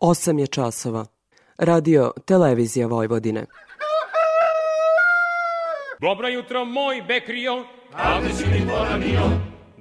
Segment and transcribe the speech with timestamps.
[0.00, 1.06] 8 je časova.
[1.58, 3.46] Radio Televizija Vojvodine.
[6.00, 7.52] Dobro jutro, moj Bekrio.
[8.16, 9.20] Ovde si mi poranio.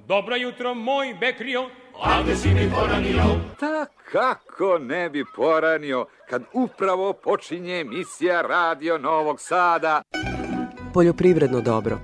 [0.08, 1.70] Dobro jutro, moj Bekrio.
[2.20, 3.24] Ovde si mi poranio.
[3.60, 10.02] Ta kako ne bi poranio kad upravo počinje emisija Radio Novog Sada.
[10.94, 12.00] Poljoprivredno dobro.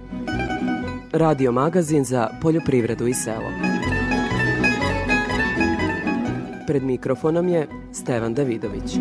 [1.13, 3.68] Radio magazin za poljoprivredu i selo.
[6.69, 8.97] Pred mikrofonom je Stevan Davidović.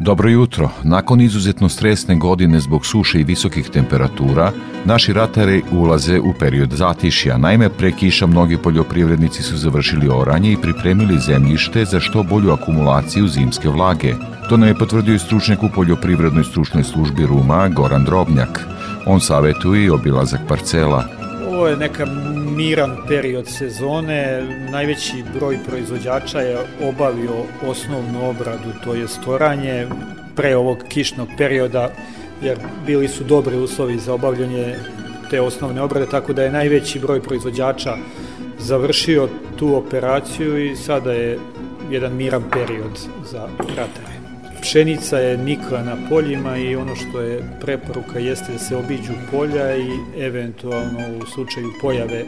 [0.00, 0.70] Dobro jutro.
[0.84, 4.52] Nakon izuzetno stresne godine zbog suše i visokih temperatura,
[4.84, 7.38] naši ratari ulaze u period zatišja.
[7.38, 13.28] Naime, pre kiša mnogi poljoprivrednici su završili oranje i pripremili zemljište za što bolju akumulaciju
[13.28, 14.14] zimske vlage.
[14.48, 18.60] To nam je potvrdio i stručnjak u poljoprivrednoj stručnoj službi Ruma, Goran Drobnjak.
[19.06, 21.19] On savetuje i obilazak parcela.
[21.60, 22.06] Ovo je neka
[22.56, 24.42] miran period sezone.
[24.70, 29.86] Najveći broj proizvođača je obavio osnovnu obradu, to je storanje
[30.36, 31.90] pre ovog kišnog perioda,
[32.42, 34.74] jer bili su dobri uslovi za obavljanje
[35.30, 37.96] te osnovne obrade, tako da je najveći broj proizvođača
[38.58, 41.38] završio tu operaciju i sada je
[41.90, 42.98] jedan miran period
[43.30, 44.09] za ratare.
[44.62, 49.76] Pšenica je nikla na poljima i ono što je preporuka jeste da se obiđu polja
[49.76, 52.24] i eventualno u slučaju pojave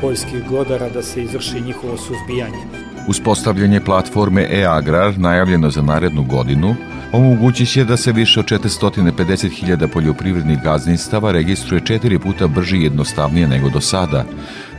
[0.00, 2.62] poljskih glodara da se izvrši njihovo suzbijanje.
[3.08, 6.74] Uspostavljanje platforme e-agrar najavljeno za narednu godinu
[7.12, 13.48] omogući će da se više od 450.000 poljoprivrednih gazdinstava registruje četiri puta brže i jednostavnije
[13.48, 14.24] nego do sada.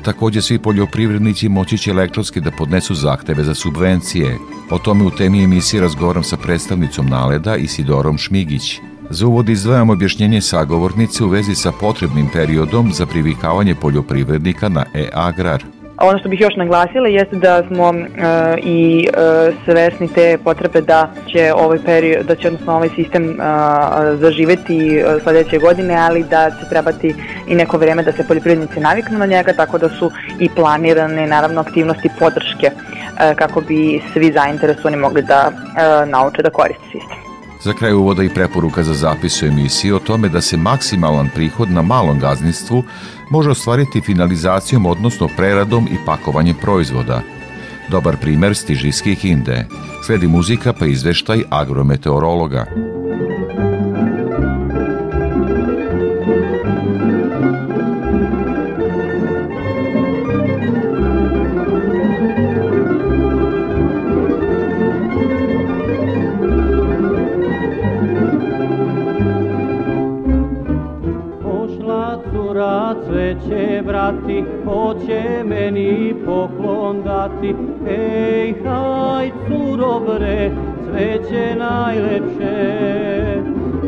[0.07, 4.37] Takođe, svi poljoprivrednici moći će elektronski da podnesu zahteve za subvencije.
[4.71, 8.79] O tome u temi emisije razgovaram sa predstavnicom Naleda Isidorom Šmigić.
[9.09, 15.63] Za uvod izdvajam objašnjenje sagovornice u vezi sa potrebnim periodom za privikavanje poljoprivrednika na e-agrar.
[15.97, 18.03] Ono što bih još naglasila jeste da smo e,
[18.63, 23.35] i e, svesni te potrebe da će ovaj period, da će odnosno ovaj sistem e,
[24.15, 27.15] zaživeti e, sledeće godine, ali da će trebati
[27.47, 31.61] i neko vreme da se poljoprivrednici naviknu na njega, tako da su i planirane naravno
[31.61, 37.17] aktivnosti podrške e, kako bi svi zainteresovani mogli da e, nauče da koriste sistem.
[37.61, 41.71] Za kraj uvoda i preporuka za zapis u emisiji o tome da se maksimalan prihod
[41.71, 42.83] na malom gazdinstvu
[43.29, 47.21] može ostvariti finalizacijom, odnosno preradom i pakovanjem proizvoda.
[47.89, 49.65] Dobar primer stiže iz Kikinde.
[50.05, 52.65] Sledi muzika pa izveštaj agrometeorologa.
[74.65, 77.55] Hoće meni poklon dati.
[77.89, 80.51] Ej, haj, curo bre,
[80.85, 82.55] cveće najlepše.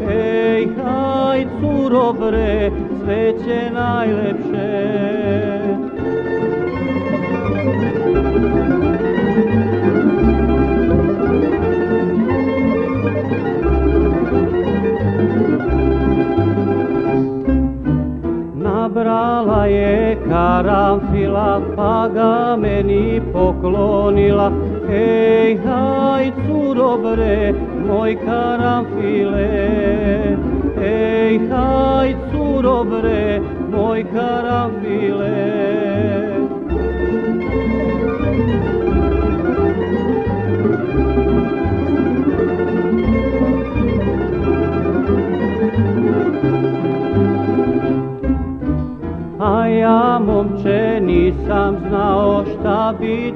[0.10, 2.72] Ej, haj, curo bre,
[3.04, 5.09] cveće najlepše.
[19.00, 24.52] Nabrala je karamfila, pa ga meni poklonila.
[24.92, 27.56] Ej, haj, curo bre,
[27.88, 29.48] moj karamfile.
[30.84, 33.40] Ej, haj, curo bre,
[33.72, 35.49] moj karamfile.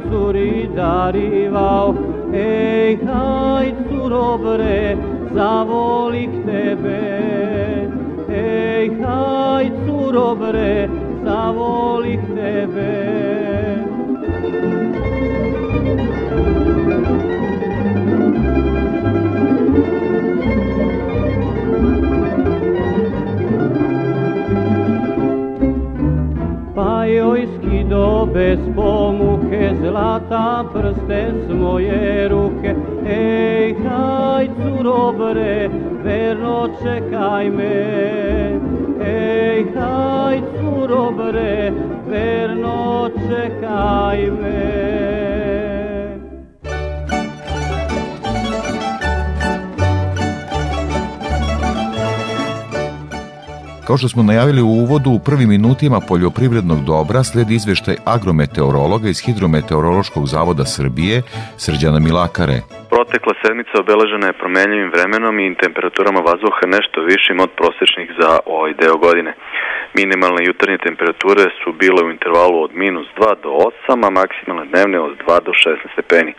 [0.10, 4.98] Curi darivao Ej, haj curo bre,
[5.36, 7.02] zavolik tebe.
[8.28, 10.90] Ej, haj curo bre,
[31.94, 32.76] moje ruke
[33.06, 35.70] Ej, haj curo bre,
[36.04, 38.60] verno čekaj me.
[39.04, 41.72] Ej, haj curo bre,
[42.08, 44.43] verno čekaj me
[53.94, 59.20] Kao što smo najavili u uvodu, u prvim minutima poljoprivrednog dobra sledi izveštaj agrometeorologa iz
[59.26, 61.16] Hidrometeorološkog zavoda Srbije,
[61.64, 62.58] Srđana Milakare.
[62.94, 68.74] Protekla sedmica obeležena je promenljivim vremenom i temperaturama vazduha nešto višim od prosečnih za ovaj
[68.82, 69.32] deo godine.
[70.00, 73.52] Minimalne jutarnje temperature su bile u intervalu od minus 2 do
[73.90, 76.34] 8, a maksimalne dnevne od 2 do 16 stepeni.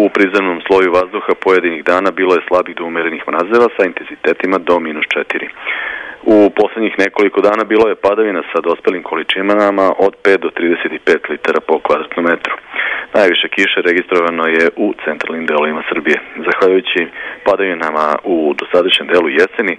[0.00, 4.74] U prizemnom sloju vazduha pojedinih dana bilo je slabih do umerenih mrazeva sa intenzitetima do
[4.86, 5.48] minus 4.
[6.22, 11.60] U poslednjih nekoliko dana bilo je padavina sa dospelim količinama od 5 do 35 litara
[11.60, 12.54] po kvadratnom metru.
[13.14, 16.18] Najviše kiše registrovano je u centralnim delovima Srbije.
[16.46, 17.00] Zahvaljujući
[17.44, 19.74] padavinama u dosadašnjem delu jeseni,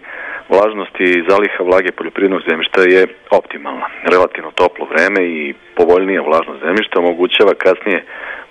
[0.50, 3.02] vlažnost i zaliha vlage poljoprivrednog zemljišta je
[3.40, 3.88] optimalna.
[4.14, 8.00] Relativno toplo vreme i povoljnija vlažnost zemljišta omogućava kasnije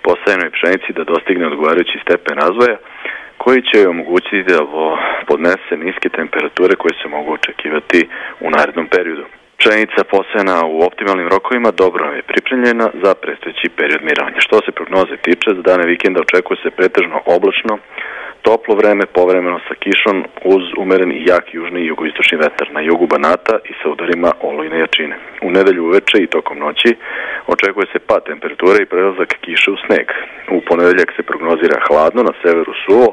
[0.05, 2.77] posajenoj pšenici da dostigne odgovarajući stepen razvoja,
[3.37, 4.59] koji će omogućiti da
[5.27, 8.09] podnese niske temperature koje se mogu očekivati
[8.39, 9.25] u narednom periodu.
[9.63, 14.39] Pšenica posejana u optimalnim rokovima dobro je pripremljena za predstojeći period mirovanja.
[14.47, 17.73] Što se prognoze tiče, za dane vikenda očekuje se pretežno oblačno,
[18.41, 20.17] toplo vreme povremeno sa kišom
[20.53, 24.77] uz umeren i jak južni i jugoistočni vetar na jugu Banata i sa udarima olujne
[24.79, 25.15] jačine.
[25.47, 26.89] U nedelju uveče i tokom noći
[27.53, 30.07] očekuje se pad temperature i prelazak kiše u sneg.
[30.55, 33.07] U ponedeljak se prognozira hladno, na severu suvo,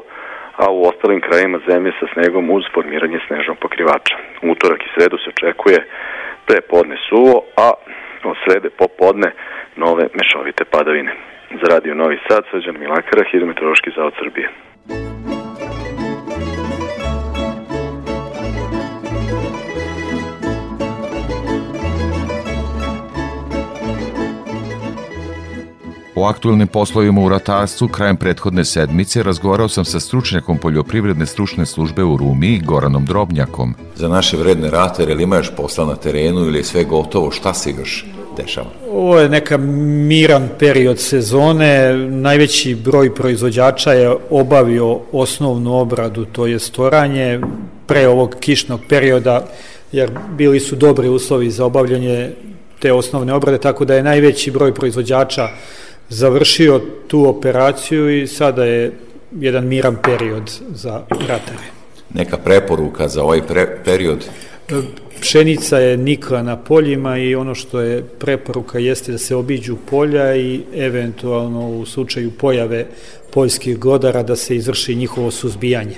[0.57, 4.15] a u ostalim krajima zemlje sa snegom uz formiranje snežnog pokrivača.
[4.41, 5.79] Utorak i sredu se očekuje
[6.47, 7.71] pre podne suvo, a
[8.23, 9.31] od srede popodne
[9.75, 11.11] nove mešovite padavine.
[11.61, 14.49] Za radio Novi Sad, Srđan Milakara, Hidrometeorološki zavod Srbije.
[26.21, 32.03] O aktualnim poslovima u ratarstvu krajem prethodne sedmice razgovarao sam sa stručnjakom poljoprivredne stručne službe
[32.03, 33.73] u Rumi, Goranom Drobnjakom.
[33.95, 37.53] Za naše vredne ratere, ili ima još posla na terenu ili je sve gotovo, šta
[37.53, 38.05] se još
[38.37, 38.67] dešava?
[38.91, 46.59] Ovo je neka miran period sezone, najveći broj proizvođača je obavio osnovnu obradu, to je
[46.59, 47.39] storanje,
[47.87, 49.45] pre ovog kišnog perioda,
[49.91, 52.31] jer bili su dobri uslovi za obavljanje
[52.79, 55.47] te osnovne obrade, tako da je najveći broj proizvođača
[56.11, 58.91] završio tu operaciju i sada je
[59.39, 61.67] jedan miran period za ratare.
[62.13, 64.25] Neka preporuka za ovaj pre period?
[65.21, 70.35] Pšenica je nikla na poljima i ono što je preporuka jeste da se obiđu polja
[70.35, 72.85] i eventualno u slučaju pojave
[73.33, 75.95] poljskih glodara da se izvrši njihovo suzbijanje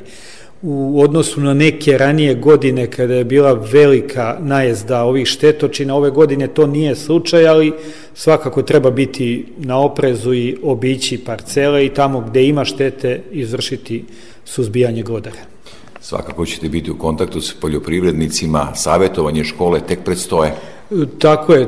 [0.64, 6.48] u odnosu na neke ranije godine kada je bila velika najezda ovih štetočina, ove godine
[6.48, 7.74] to nije slučaj, ali
[8.14, 14.06] svakako treba biti na oprezu i obići parcele i tamo gde ima štete izvršiti
[14.46, 15.54] suzbijanje glodara.
[16.02, 20.54] Svakako ćete biti u kontaktu s poljoprivrednicima, savjetovanje škole tek predstoje.
[21.20, 21.68] Tako je,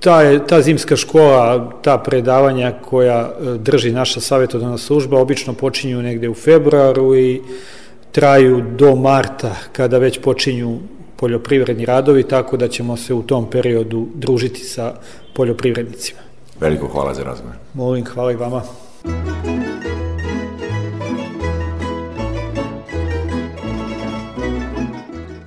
[0.00, 6.28] ta, ta zimska škola, ta predavanja koja e, drži naša savjetodavna služba obično počinju negde
[6.28, 7.40] u februaru i
[8.14, 10.78] traju do marta kada već počinju
[11.16, 14.94] poljoprivredni radovi, tako da ćemo se u tom periodu družiti sa
[15.34, 16.20] poljoprivrednicima.
[16.60, 17.56] Veliko hvala za razgovor.
[17.74, 18.62] Molim, hvala i vama.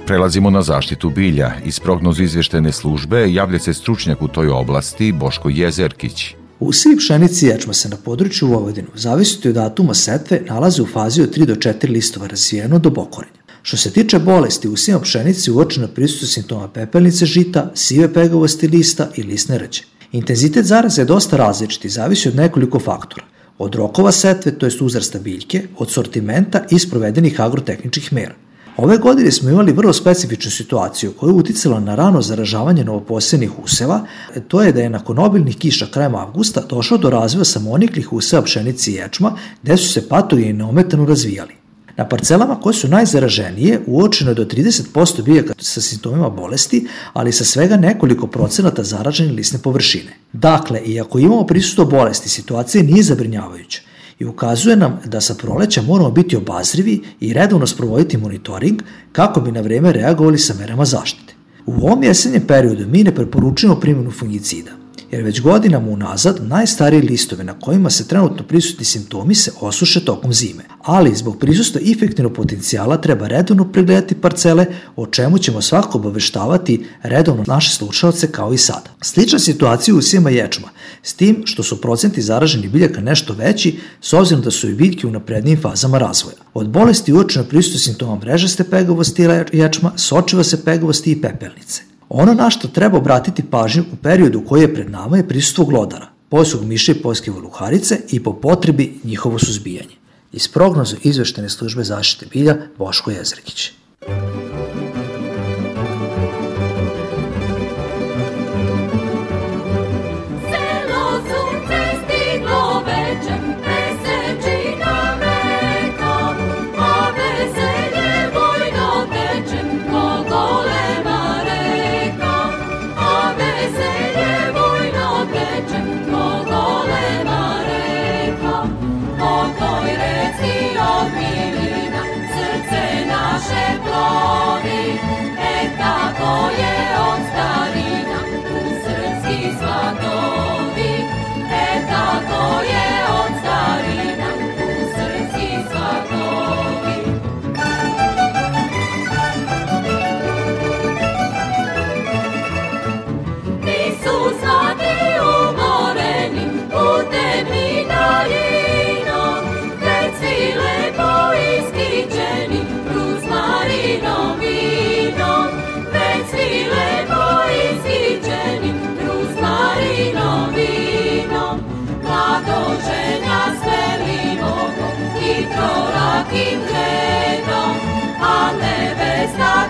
[0.06, 1.52] Prelazimo na zaštitu bilja.
[1.66, 6.36] Iz prognozu izveštene službe javlja se stručnjak u toj oblasti Boško Jezerkić.
[6.60, 11.22] Usivi pšenici i ječma se na području Vojvodinu, zavisiti od datuma setve, nalaze u fazi
[11.22, 13.38] od 3 do 4 listova razvijeno do bokorenja.
[13.62, 19.24] Što se tiče bolesti, usijama pšenici uočeno prisutu simptoma pepelnice žita, sive pegavosti lista i
[19.24, 19.82] lisne rđe.
[20.12, 23.26] Intenzitet zaraze je dosta različit i zavisi od nekoliko faktora.
[23.58, 28.36] Od rokova setve, to je uzrasta biljke, od sortimenta i sprovedenih agrotehničkih mera.
[28.78, 34.06] Ove godine smo imali vrlo specifičnu situaciju koja je uticala na rano zaražavanje novoposljednih useva,
[34.48, 38.92] to je da je nakon obilnih kiša krajem avgusta došlo do razvoja samoniklih useva pšenici
[38.92, 41.54] i ječma, gde su se patogeni neometano razvijali.
[41.96, 47.46] Na parcelama koje su najzaraženije uočeno je do 30% biljaka sa simptomima bolesti, ali sa
[47.46, 50.14] svega nekoliko procenata zaražene lisne površine.
[50.34, 53.82] Dakle, iako imamo prisustvo bolesti, situacija nije zabrinjavajuća
[54.20, 58.82] i ukazuje nam da sa proleća moramo biti obazrivi i redovno sprovoditi monitoring
[59.12, 61.34] kako bi na vreme reagovali sa merama zaštite.
[61.66, 64.72] U ovom jesenjem periodu mi ne preporučujemo primjenu fungicida.
[65.12, 70.34] Jer već godinama unazad najstariji listove na kojima se trenutno prisutni simptomi se osuše tokom
[70.34, 70.64] zime.
[70.84, 77.44] Ali zbog prisusta efektivnog potencijala treba redovno pregledati parcele, o čemu ćemo svako obaveštavati redovno
[77.48, 78.90] naše slušalce kao i sada.
[79.02, 80.68] Slična situacija u usijama ječma,
[81.04, 85.08] s tim što su procenti zaraženih biljaka nešto veći, s obzirom da su i biljke
[85.08, 86.38] u naprednijim fazama razvoja.
[86.54, 91.97] Od bolesti uočeno prisutu simptoma mrežaste pegavosti ječma, sočiva se pegavosti i pepelnice.
[92.10, 96.08] Ono na što treba obratiti pažnju u periodu koji je pred nama je prisustvo glodara,
[96.30, 99.96] posug miša i poljske voluharice i po potrebi njihovo suzbijanje.
[100.32, 103.72] Iz prognozu izveštene službe zaštite bilja Boško Jezrekić.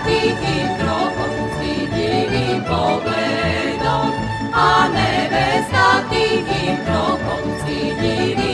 [0.08, 4.12] Tihim krokom, stidljivim pogledom,
[4.54, 8.47] a nebesa tihim krokom, stidljivim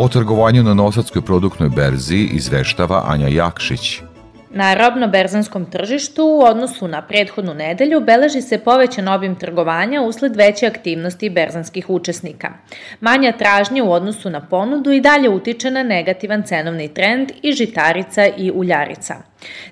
[0.00, 4.00] O trgovanju na Novosadskoj produktnoj berzi izveštava Anja Jakšić.
[4.50, 10.66] Na robno-berzanskom tržištu u odnosu na prethodnu nedelju beleži se povećan obim trgovanja usled veće
[10.66, 12.52] aktivnosti berzanskih učesnika.
[13.00, 18.26] Manja tražnja u odnosu na ponudu i dalje utiče na negativan cenovni trend i žitarica
[18.36, 19.14] i uljarica.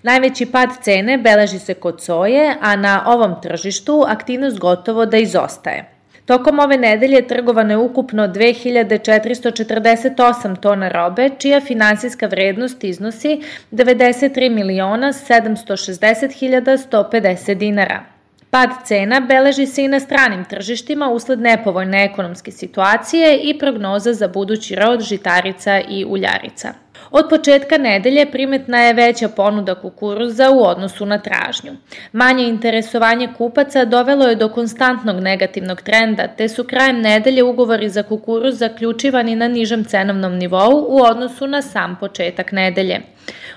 [0.03, 5.97] Najveći pad cene beleži se kod soje, a na ovom tržištu aktivnost gotovo da izostaje.
[6.27, 13.41] Tokom ove nedelje trgovano je ukupno 2448 tona robe, čija finansijska vrednost iznosi
[13.73, 18.05] 93 miliona 760 150 dinara.
[18.51, 24.29] Pad cena beleži se i na stranim tržištima usled nepovoljne ekonomske situacije i prognoza za
[24.29, 26.86] budući rod žitarica i uljarica.
[27.11, 31.73] Od početka nedelje primetna je veća ponuda kukuruza u odnosu na tražnju.
[32.13, 38.03] Manje interesovanje kupaca dovelo je do konstantnog negativnog trenda, te su krajem nedelje ugovori za
[38.03, 43.01] kukuruz zaključivani na nižem cenovnom nivou u odnosu na sam početak nedelje.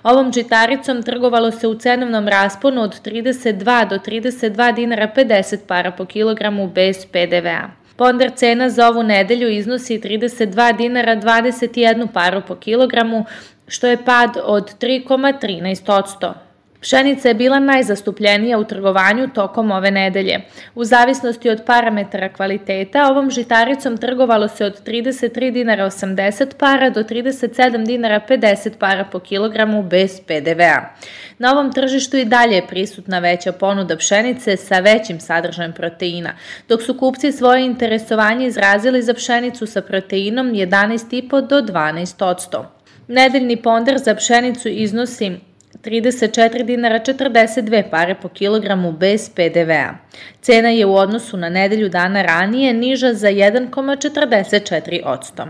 [0.03, 6.05] Ovom žitaricom trgovalo se u cenovnom rasponu od 32 do 32 dinara 50 para po
[6.05, 7.78] kilogramu bez PDV-a.
[7.99, 13.25] Ponder cena za ovu nedelju iznosi 32 dinara 21 paru po kilogramu,
[13.67, 16.33] što je pad od 3,13%.
[16.81, 20.41] Pšenica je bila najzastupljenija u trgovanju tokom ove nedelje.
[20.75, 27.03] U zavisnosti od parametara kvaliteta, ovom žitaricom trgovalo se od 33 dinara 80 para do
[27.03, 30.95] 37 dinara 50 para po kilogramu bez PDV-a.
[31.37, 36.33] Na ovom tržištu i dalje je prisutna veća ponuda pšenice sa većim sadržajem proteina,
[36.69, 42.63] dok su kupci svoje interesovanje izrazili za pšenicu sa proteinom 11,5 do 12%.
[43.07, 45.48] Nedeljni ponder za pšenicu iznosi
[45.81, 49.93] 34 dinara 42 pare po kilogramu bez PDV-a.
[50.41, 55.47] Cena je u odnosu na nedelju dana ranije niža za 1,44%.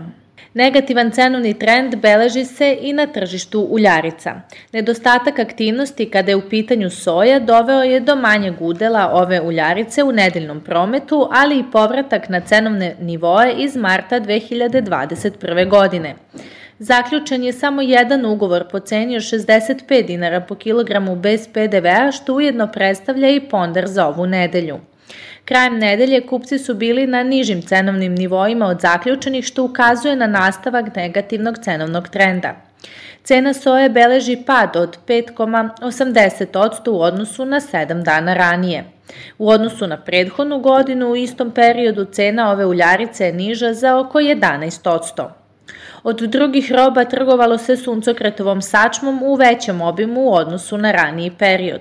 [0.54, 4.34] Negativan cenovni trend beleži se i na tržištu uljarica.
[4.72, 10.12] Nedostatak aktivnosti kada je u pitanju soja doveo je do manjeg udela ove uljarice u
[10.12, 15.68] nedeljnom prometu, ali i povratak na cenovne nivoe iz marta 2021.
[15.68, 16.14] godine.
[16.82, 22.34] Zaključen je samo jedan ugovor po ceni od 65 dinara po kilogramu bez PDV-a, što
[22.34, 24.78] ujedno predstavlja i ponder za ovu nedelju.
[25.44, 30.96] Krajem nedelje kupci su bili na nižim cenovnim nivoima od zaključenih, što ukazuje na nastavak
[30.96, 32.54] negativnog cenovnog trenda.
[33.24, 38.84] Cena soje beleži pad od 5,80% u odnosu na 7 dana ranije.
[39.38, 44.18] U odnosu na prethodnu godinu u istom periodu cena ove uljarice je niža za oko
[44.18, 45.39] 11%.
[46.02, 51.80] Od drugih roba trgovalo se suncokretovom sačmom u većem obimu u odnosu na raniji period.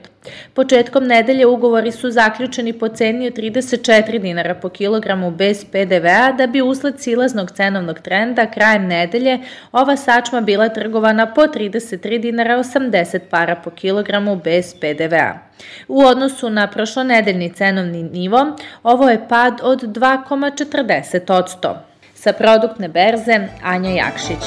[0.53, 6.47] Početkom nedelje ugovori su zaključeni po ceni od 34 dinara po kilogramu bez PDV-a, da
[6.47, 9.39] bi usled silaznog cenovnog trenda krajem nedelje
[9.71, 15.39] ova sačma bila trgovana po 33 dinara 80 para po kilogramu bez PDV-a.
[15.87, 21.88] U odnosu na prošlonedeljni cenovni nivo, ovo je pad od 2,40%.
[22.19, 24.37] Sa produktne berze Anja Jakšić.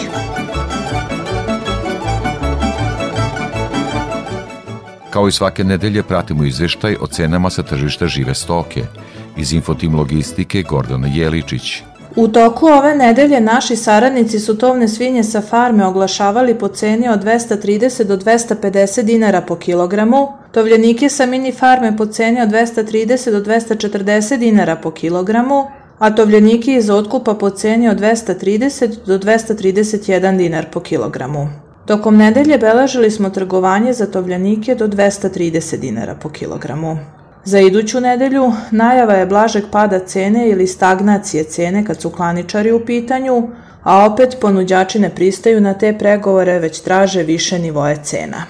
[5.10, 8.82] Kao i svake nedelje pratimo izveštaj o cenama sa tržišta žive stoke.
[9.36, 11.82] Iz Infotim Logistike Gordana Jeličić.
[12.16, 17.24] U toku ove nedelje naši saradnici su tovne svinje sa farme oglašavali po ceni od
[17.24, 23.40] 230 do 250 dinara po kilogramu, tovljenike sa mini farme po ceni od 230 do
[23.40, 25.66] 240 dinara po kilogramu,
[25.98, 31.48] a tovljeniki iz otkupa po ceni od 230 do 231 dinar po kilogramu.
[31.86, 36.98] Tokom nedelje beležili smo trgovanje za tovljenike do 230 dinara po kilogramu.
[37.44, 42.84] Za iduću nedelju najava je blažeg pada cene ili stagnacije cene kad su klaničari u
[42.86, 43.48] pitanju,
[43.82, 48.42] a opet ponuđači ne pristaju na te pregovore već traže više nivoje cena.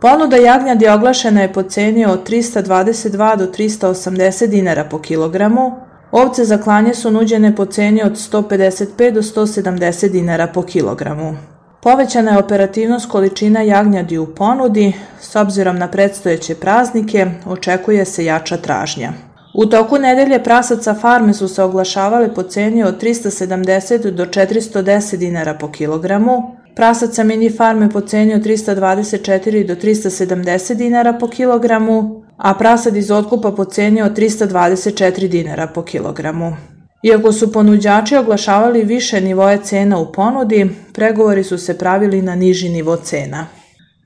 [0.00, 6.58] Ponuda jagnjadi oglašena je po ceni od 322 do 380 dinara po kilogramu, Ovce za
[6.58, 11.36] klanje su nuđene po ceni od 155 do 170 dinara po kilogramu.
[11.82, 18.56] Povećana je operativnost količina jagnjadi u ponudi, s obzirom na predstojeće praznike, očekuje se jača
[18.56, 19.12] tražnja.
[19.54, 25.54] U toku nedelje prasaca farme su se oglašavale po ceni od 370 do 410 dinara
[25.54, 32.54] po kilogramu, prasaca mini farme po ceni od 324 do 370 dinara po kilogramu, a
[32.54, 36.56] prasad iz otkupa po ceni od 324 dinara po kilogramu.
[37.02, 42.68] Iako su ponuđači oglašavali više nivoje cena u ponudi, pregovori su se pravili na niži
[42.68, 43.46] nivo cena.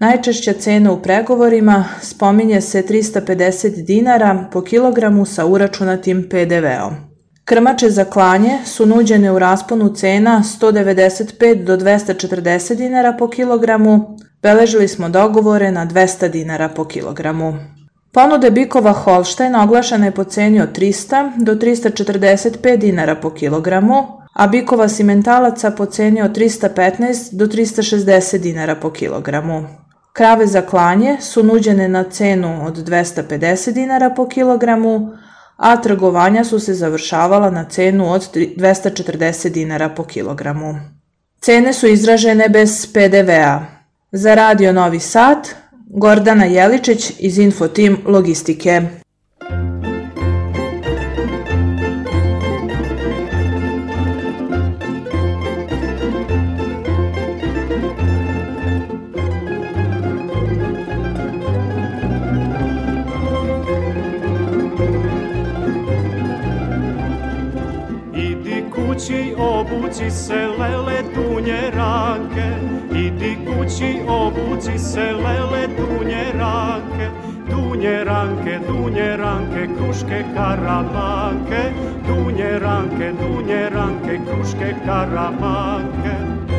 [0.01, 6.95] Najčešća cena u pregovorima spominje se 350 dinara po kilogramu sa uračunatim PDV-om.
[7.45, 14.89] Krmače za klanje su nuđene u rasponu cena 195 do 240 dinara po kilogramu, beležili
[14.89, 17.80] smo dogovore na 200 dinara po kilogramu.
[18.13, 24.47] Ponude bikova Holštajn oglašena je po ceni od 300 do 345 dinara po kilogramu, a
[24.47, 29.67] bikova simentalaca po ceni od 315 do 360 dinara po kilogramu.
[30.13, 35.11] Krave za klanje su nuđene na cenu od 250 dinara po kilogramu,
[35.57, 40.75] a trgovanja su se završavala na cenu od 240 dinara po kilogramu.
[41.41, 43.61] Cene su izražene bez PDV-a.
[44.13, 45.49] Za Radio Novi Sad
[45.93, 48.81] Gordana Jeličić iz Infotim Logistike.
[68.15, 72.70] Idi kući, obuci se lele tunje ranke,
[73.51, 77.11] kući, obuci se lele tunje ranke,
[77.51, 81.73] dunje ranke, dunje ranke, kruške karamanke,
[82.07, 86.50] dunje ranke, dunje ranke, kruške karamanke.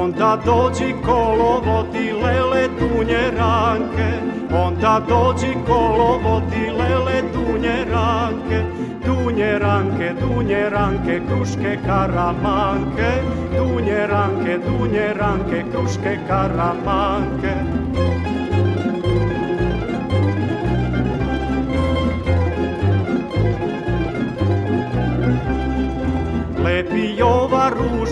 [0.00, 4.08] Onda dođi kolovodi lele dunje ranke,
[4.52, 8.62] onda dođi kolovodi lele dunje ranke,
[9.06, 13.10] dunje ranke, dunje ranke, kruške karamanke,
[13.56, 17.85] dunje ranke, dunje ranke, kruške karamanke.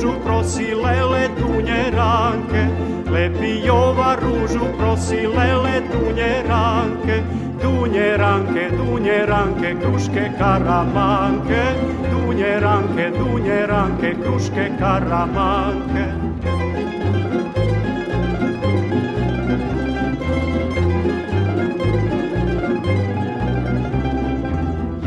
[0.05, 2.69] Ružu prosi lele dunje ranke.
[3.11, 7.23] Lepi Jova ružu prosi lele dunje ranke.
[7.63, 11.63] Dunje ranke, dunje ranke, kruške karamanke.
[12.11, 16.24] Dunje ranke, dunje ranke, kruške karamanke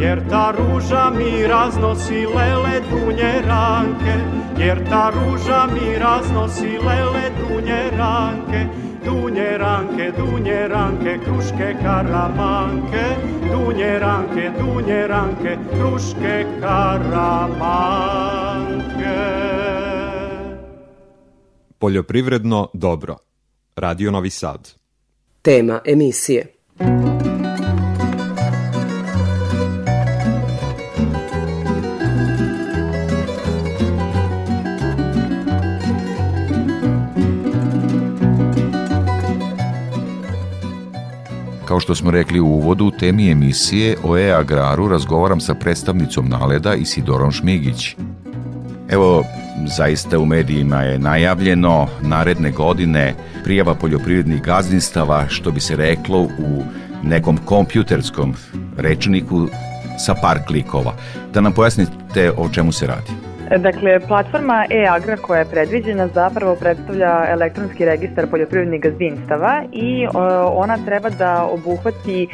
[0.08, 4.16] Jer ta ruža mi raznosi lele dunje ranke
[4.58, 8.66] Jer ta ruža mi raznosi lele dunje ranke
[9.06, 13.06] Dunje ranke, dunje ranke, kruške karamanke
[13.52, 17.58] Dunje ranke, dunje ranke, kruške karamanke
[21.80, 23.18] Poljoprivredno dobro.
[23.76, 24.70] Radio Novi Sad.
[25.42, 26.57] Tema emisije.
[41.78, 46.74] Kao što smo rekli u uvodu, u temi emisije o e-agraru razgovaram sa predstavnicom Naleda
[46.76, 47.96] Isidorom Šmigić.
[48.90, 49.24] Evo,
[49.78, 56.64] zaista u medijima je najavljeno naredne godine prijava poljoprivrednih gazdinstava, što bi se reklo u
[57.04, 58.34] nekom kompjuterskom
[58.78, 59.48] rečniku
[60.06, 60.94] sa par klikova.
[61.34, 63.12] Da nam pojasnite o čemu se radi.
[63.56, 70.08] Dakle, platforma e-agra koja je predviđena zapravo predstavlja elektronski registar poljoprivrednih gazdinstava i e,
[70.54, 72.28] ona treba da obuhvati e,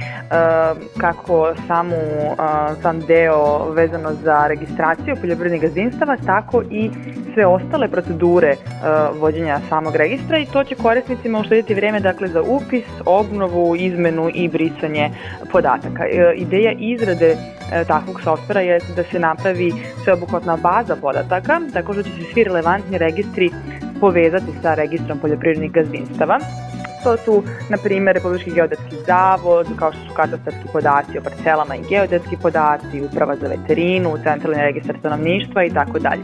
[0.97, 2.35] kako samu, e,
[2.81, 6.89] sam deo vezano za registraciju poljoprivrednih gazdinstava, tako i
[7.33, 8.55] sve ostale procedure
[9.19, 14.47] vođenja samog registra i to će korisnicima uštediti vreme dakle, za upis, obnovu, izmenu i
[14.47, 15.09] brisanje
[15.51, 16.03] podataka.
[16.35, 17.35] Ideja izrade
[17.87, 19.73] takvog softvera je da se napravi
[20.03, 23.49] sveobuhvatna baza podataka, tako što će se svi relevantni registri
[23.99, 26.39] povezati sa registrom poljoprivrednih gazdinstava.
[27.03, 31.83] To su, na primjer, Republički geodetski zavod, kao što su katastarski podaci o parcelama i
[31.89, 36.21] geodetski podaci, uprava za veterinu, centralni registar stanovništva i tako dalje.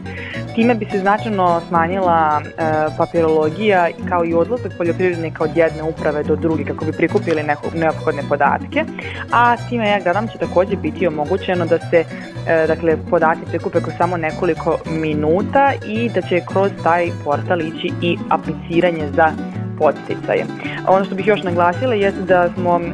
[0.56, 2.52] Time bi se značajno smanjila e,
[2.98, 8.22] papirologija kao i odlazak poljoprivrednika od jedne uprave do druge kako bi prikupili neko, neophodne
[8.30, 8.86] podatke,
[9.32, 12.04] a time ja gledam će takođe biti omogućeno da se
[12.48, 17.92] e, dakle, podaci prikupe kroz samo nekoliko minuta i da će kroz taj portal ići
[18.02, 19.32] i apliciranje za
[19.80, 20.46] podsticaje.
[20.88, 22.90] Ono što bih još naglasila jeste da smo e,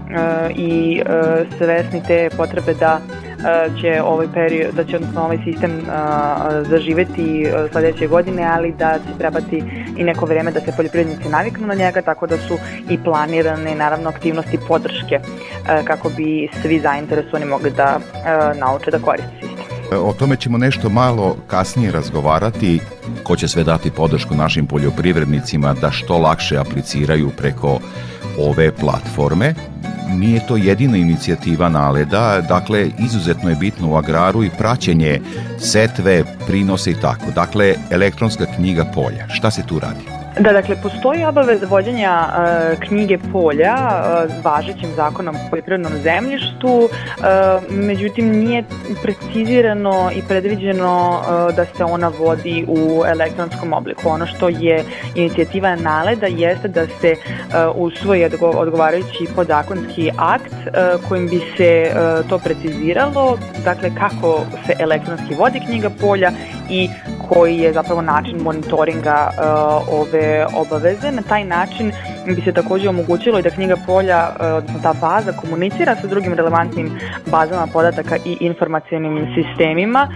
[0.56, 5.71] i e, svesni te potrebe da e, će ovaj period, da će odnosno ovaj sistem
[5.71, 5.84] e,
[6.69, 9.63] zaživeti sledeće godine, ali da će trebati
[9.98, 12.58] i neko vreme da se poljoprivrednici naviknu na njega, tako da su
[12.89, 15.19] i planirane naravno aktivnosti podrške
[15.84, 18.00] kako bi svi zainteresovani mogli da
[18.60, 19.55] nauče da koriste sistem.
[19.91, 22.80] O tome ćemo nešto malo kasnije razgovarati,
[23.24, 27.80] ko će sve dati podršku našim poljoprivrednicima da što lakše apliciraju preko
[28.39, 29.54] ove platforme.
[30.10, 35.21] Nije to jedina inicijativa naleda, dakle izuzetno je bitno u agraru i praćenje
[35.60, 37.32] setve, prinose i tako.
[37.36, 39.28] Dakle, elektronska knjiga polja.
[39.30, 40.14] Šta se tu radi?
[40.39, 47.21] Da, dakle, postoji obaveza vođenja e, knjige polja e, važećim zakonom o poljoprivrednom zemljištu, e,
[47.69, 48.63] međutim nije
[49.04, 54.10] precizirano i predviđeno e, da se ona vodi u elektronskom obliku.
[54.10, 54.84] Ono što je
[55.15, 57.17] inicijativa naleda jeste da se e,
[57.76, 60.71] usvoji odgovarajući podzakonski akt e,
[61.08, 61.91] kojim bi se e,
[62.30, 66.32] to preciziralo, dakle kako se elektronski vodi knjiga polja
[66.69, 66.89] i
[67.29, 71.11] koji je zapravo način monitoringa uh, ove obaveze.
[71.11, 71.91] Na taj način
[72.25, 76.33] bi se takođe omogućilo i da knjiga polja, uh, odnosno ta baza, komunicira sa drugim
[76.33, 76.99] relevantnim
[77.31, 80.07] bazama podataka i informacijonim sistemima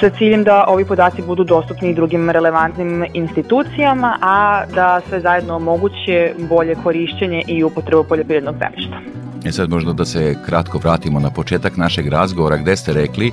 [0.00, 5.56] sa ciljem da ovi podaci budu dostupni i drugim relevantnim institucijama, a da sve zajedno
[5.56, 9.00] omoguće bolje korišćenje i upotrebu poljoprivrednog zemljišta.
[9.44, 13.32] E sad možda da se kratko vratimo na početak našeg razgovora gde ste rekli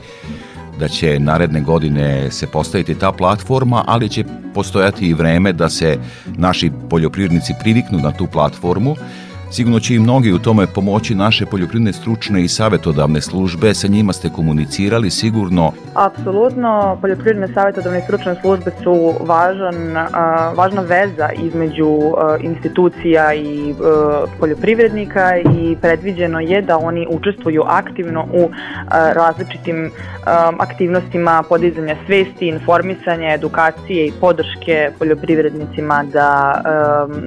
[0.80, 5.98] da će naredne godine se postaviti ta platforma, ali će postojati i vreme da se
[6.28, 8.96] naši poljoprivrednici priviknu na tu platformu
[9.52, 14.14] Sigurno će i mnogi u tome pomoći naše poljoprivredne stručne i savetodavne službe, sa njima
[14.14, 15.72] ste komunicirali sigurno.
[15.94, 19.76] Apsolutno, poljoprivredne savetodavne stručne službe su važan,
[20.56, 22.00] važna veza između
[22.42, 23.74] institucija i
[24.40, 28.50] poljoprivrednika i predviđeno je da oni učestvuju aktivno u
[28.92, 29.92] različitim
[30.60, 36.62] aktivnostima podizanja svesti, informisanja, edukacije i podrške poljoprivrednicima da,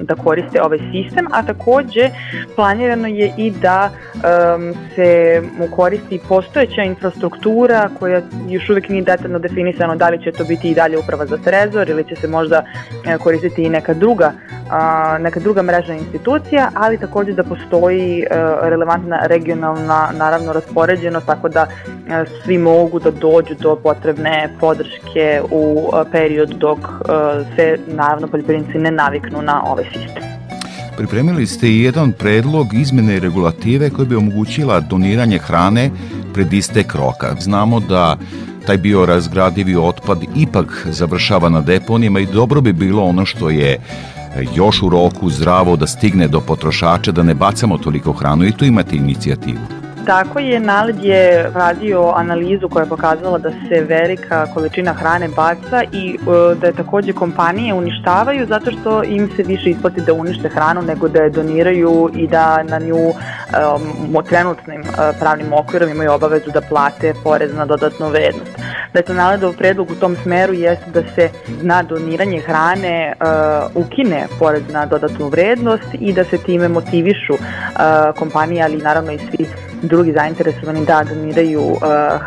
[0.01, 2.10] da koriste ovaj sistem, a takođe
[2.55, 9.39] planirano je i da um, se mu koristi postojeća infrastruktura koja još uvijek nije detaljno
[9.39, 12.63] definisano da li će to biti i dalje uprava za trezor ili će se možda
[13.05, 14.33] e, koristiti i neka druga,
[14.69, 18.25] a, neka druga mrežna institucija, ali takođe da postoji e,
[18.61, 25.91] relevantna regionalna naravno raspoređenost tako da e, svi mogu da dođu do potrebne podrške u
[26.11, 26.79] period dok
[27.55, 30.30] se naravno poljoprivrednici ne naviknu na ovaj sistem.
[31.01, 35.91] Pripremili ste i jedan predlog izmene regulative koja bi omogućila doniranje hrane
[36.33, 37.35] pred istek roka.
[37.39, 38.17] Znamo da
[38.67, 43.79] taj biorazgradivi otpad ipak završava na deponijama i dobro bi bilo ono što je
[44.55, 48.65] još u roku zdravo da stigne do potrošača, da ne bacamo toliko hranu i tu
[48.65, 49.80] imate inicijativu.
[50.05, 55.83] Tako je, Naled je radio analizu koja je pokazala da se velika količina hrane baca
[55.91, 60.49] i e, da je takođe kompanije uništavaju zato što im se više isplati da unište
[60.49, 64.87] hranu nego da je doniraju i da na nju um, trenutnim uh,
[65.19, 68.51] pravnim okvirom imaju obavezu da plate porez na dodatnu vrednost.
[68.93, 71.29] Dakle, Naledov predlog u tom smeru jeste da se
[71.61, 77.39] na doniranje hrane uh, ukine porez na dodatnu vrednost i da se time motivišu uh,
[78.19, 79.47] kompanije, ali naravno i svi
[79.81, 81.79] drugi zainteresovani da doniraju uh,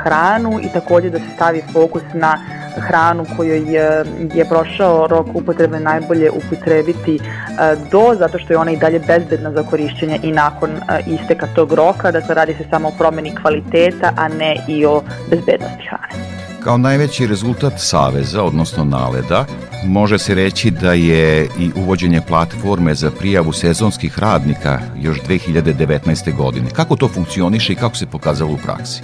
[0.02, 2.38] hranu i takođe da se stavi fokus na
[2.76, 8.70] hranu kojoj je, je prošao rok upotrebe najbolje upotrebiti uh, do, zato što je ona
[8.70, 10.80] i dalje bezbedna za korišćenje i nakon uh,
[11.20, 15.02] isteka tog roka, da se radi se samo o promeni kvaliteta, a ne i o
[15.30, 16.43] bezbednosti hrane.
[16.64, 19.44] Kao najveći rezultat Saveza, odnosno naleda,
[19.86, 26.36] može se reći da je i uvođenje platforme za prijavu sezonskih radnika još 2019.
[26.36, 26.70] godine.
[26.70, 29.02] Kako to funkcioniše i kako se pokazalo u praksi?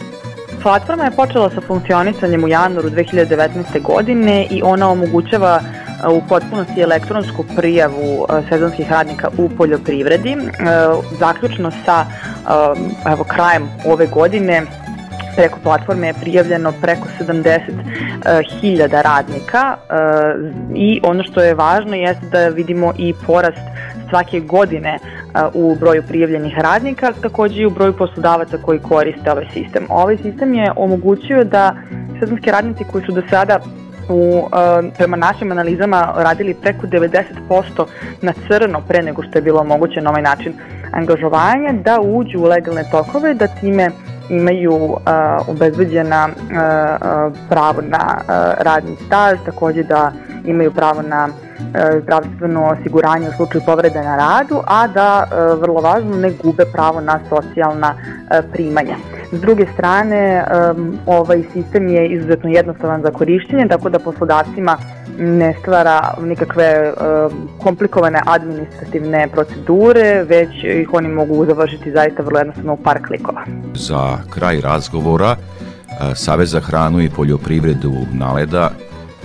[0.62, 3.82] Platforma je počela sa funkcionisanjem u januaru 2019.
[3.82, 5.60] godine i ona omogućava
[6.10, 10.36] u potpunosti elektronsku prijavu sezonskih radnika u poljoprivredi.
[11.18, 12.06] Zaključno sa
[13.12, 14.66] evo, krajem ove godine
[15.36, 22.26] preko platforme je prijavljeno preko 70.000 uh, radnika uh, i ono što je važno jeste
[22.32, 23.66] da vidimo i porast
[24.10, 29.46] svake godine uh, u broju prijavljenih radnika, takođe i u broju poslodavaca koji koriste ovaj
[29.52, 29.86] sistem.
[29.88, 31.74] Ovaj sistem je omogućio da
[32.20, 33.60] sezonski radnici koji su do sada
[34.10, 34.48] u,
[34.96, 37.86] prema našim analizama radili preko 90%
[38.22, 40.52] na crno pre nego što je bilo omogućeno na ovaj način
[40.92, 43.90] angažovanja, da uđu u legalne tokove, da time
[44.30, 44.96] imaju
[45.48, 46.28] obezbeđena
[47.48, 48.20] pravo na
[48.58, 50.12] radni staž, takođe da
[50.44, 51.28] imaju pravo na
[52.02, 57.00] zdravstveno osiguranje u slučaju povrede na radu, a da, uh, vrlo važno, ne gube pravo
[57.00, 58.96] na socijalna uh, primanja.
[59.32, 60.44] S druge strane,
[61.06, 64.76] ovaj sistem je izuzetno jednostavan za korišćenje, tako da poslodavcima
[65.18, 66.92] ne stvara nikakve
[67.62, 73.42] komplikovane administrativne procedure, već ih oni mogu završiti zaista vrlo jednostavno u par klikova.
[73.74, 75.36] Za kraj razgovora
[76.14, 78.70] Savez za hranu i poljoprivredu naleda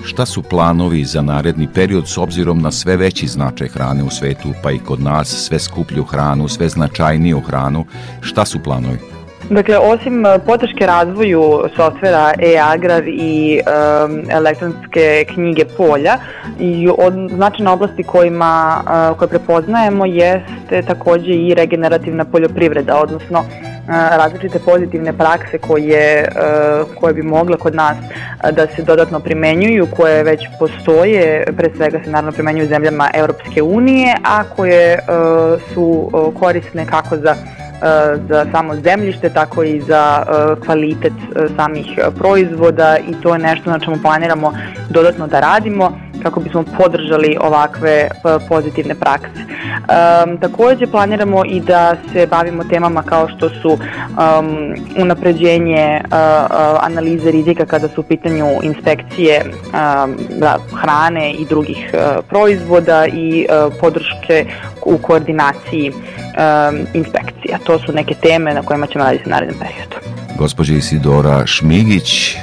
[0.04, 4.54] Šta su planovi za naredni period s obzirom na sve veći značaj hrane u svetu,
[4.64, 7.86] pa i kod nas, sve skuplju hranu, sve značajniju hranu?
[8.22, 9.16] Šta su planovi?
[9.50, 16.18] Dakle, osim e, podrške razvoju softvera e-agrar i um, elektronske knjige polja
[16.60, 23.44] i od značajne oblasti kojima, uh, koje prepoznajemo jeste takođe i regenerativna poljoprivreda, odnosno
[23.88, 26.28] različite pozitivne prakse koje,
[27.00, 27.98] koje bi mogle kod nas
[28.52, 34.16] da se dodatno primenjuju, koje već postoje, pre svega se naravno primenjuju zemljama Europske unije,
[34.24, 35.00] a koje
[35.74, 37.36] su korisne kako za
[38.30, 40.24] za samo zemljište, tako i za
[40.66, 41.14] kvalitet
[41.56, 44.54] samih proizvoda i to je nešto na čemu planiramo
[44.90, 48.10] dodatno da radimo kako bismo podržali ovakve
[48.50, 49.42] pozitivne prakse.
[49.46, 56.10] Um, takođe planiramo i da se bavimo temama kao što su um, unapređenje uh,
[56.82, 63.46] analize rizika kada su u pitanju inspekcije um, da, hrane i drugih uh, proizvoda i
[63.46, 64.46] uh, podrške
[64.86, 67.58] u koordinaciji um, inspekcija.
[67.66, 69.96] To su neke teme na kojima ćemo raditi u narednom periodu.
[70.38, 72.38] Gospođa Isidora Šmigić,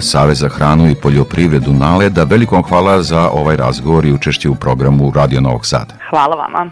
[0.00, 2.24] Savez za hranu i poljoprivredu Naleda.
[2.24, 5.94] Veliko vam hvala za ovaj razgovor i učešće u programu Radio Novog Sada.
[6.10, 6.70] Hvala vama.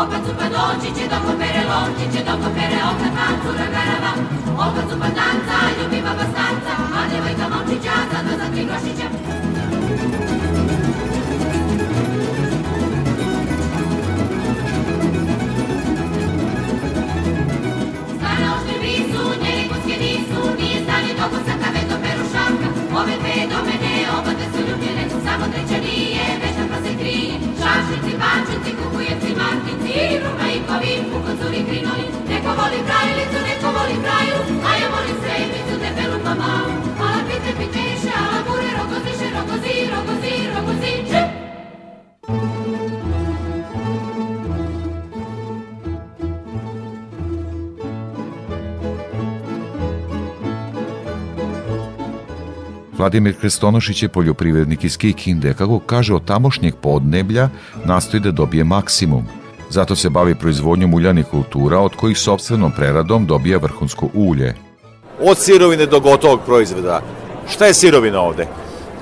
[0.00, 0.08] Noć.
[0.08, 4.12] Opet su pa doći će do kopere loči, će do kopere opet na cura garava.
[4.68, 9.19] Opet su pa danca, ljubi baba stanca, a djevojka momčića, sada za tri grošića.
[30.00, 32.04] Markici, ruma i kovi, kukucuri, krinoli.
[32.28, 36.72] Neko voli brajlicu, neko voli brajlu, a ja volim srebicu, debelu pa malu.
[37.00, 41.28] Ala pite, piteše, ala bure, rogoziše, rogozi, rogozi, rogozi, čep.
[52.98, 57.48] Vladimir Krestonošić je poljoprivrednik iz Kikinde, kako kaže od tamošnjeg podneblja,
[57.84, 59.39] nastoji da dobije maksimum.
[59.70, 64.54] Zato se bavi proizvodnjom uljanih kultura, od kojih sobstvenom preradom dobija vrhunsko ulje.
[65.20, 67.00] Od sirovine do gotovog proizvoda.
[67.48, 68.46] Šta je sirovina ovde?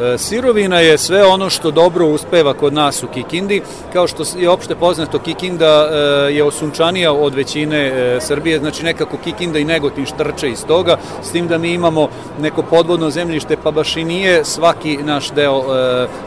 [0.00, 3.62] E, Sirovina je sve ono što dobro uspeva kod nas u Kikindi.
[3.92, 5.96] Kao što je opšte poznato, Kikinda e,
[6.34, 11.32] je osunčanija od većine e, Srbije, znači nekako Kikinda i Negotin štrče iz toga, s
[11.32, 12.08] tim da mi imamo
[12.40, 15.62] neko podvodno zemljište, pa baš i nije svaki naš deo,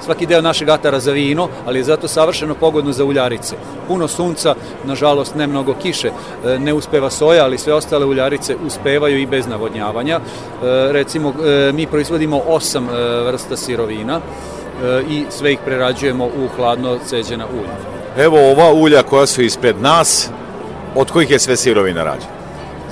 [0.05, 3.55] svaki deo našeg atara za vino, ali je zato savršeno pogodno za uljarice.
[3.87, 6.11] Puno sunca, nažalost ne mnogo kiše,
[6.59, 10.19] ne uspeva soja, ali sve ostale uljarice uspevaju i bez navodnjavanja.
[10.91, 11.33] Recimo,
[11.73, 12.87] mi proizvodimo osam
[13.25, 17.75] vrsta sirovina e, i sve ih prerađujemo u hladno ceđena ulja.
[18.25, 20.29] Evo ova ulja koja su ispred nas,
[20.95, 22.41] od kojih je sve sirovina rađena?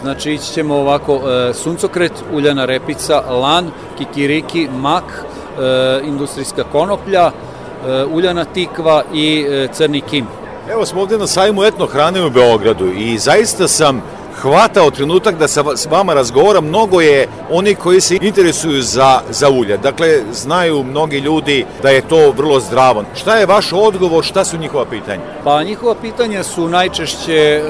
[0.02, 8.06] Znači ići ćemo ovako e, suncokret, uljana repica, lan, kikiriki, mak, e, industrijska konoplja, e,
[8.06, 10.28] uljana tikva i e, crni kim.
[10.72, 14.02] Evo smo ovde na sajmu etnohrane u Beogradu i zaista sam
[14.42, 16.66] hvatao trenutak da sa vama razgovaram.
[16.66, 19.78] Mnogo je oni koji se interesuju za, za ulje.
[19.78, 23.04] Dakle, znaju mnogi ljudi da je to vrlo zdravo.
[23.16, 25.22] Šta je vaš odgovor, šta su njihova pitanja?
[25.44, 27.62] Pa njihova pitanja su najčešće e,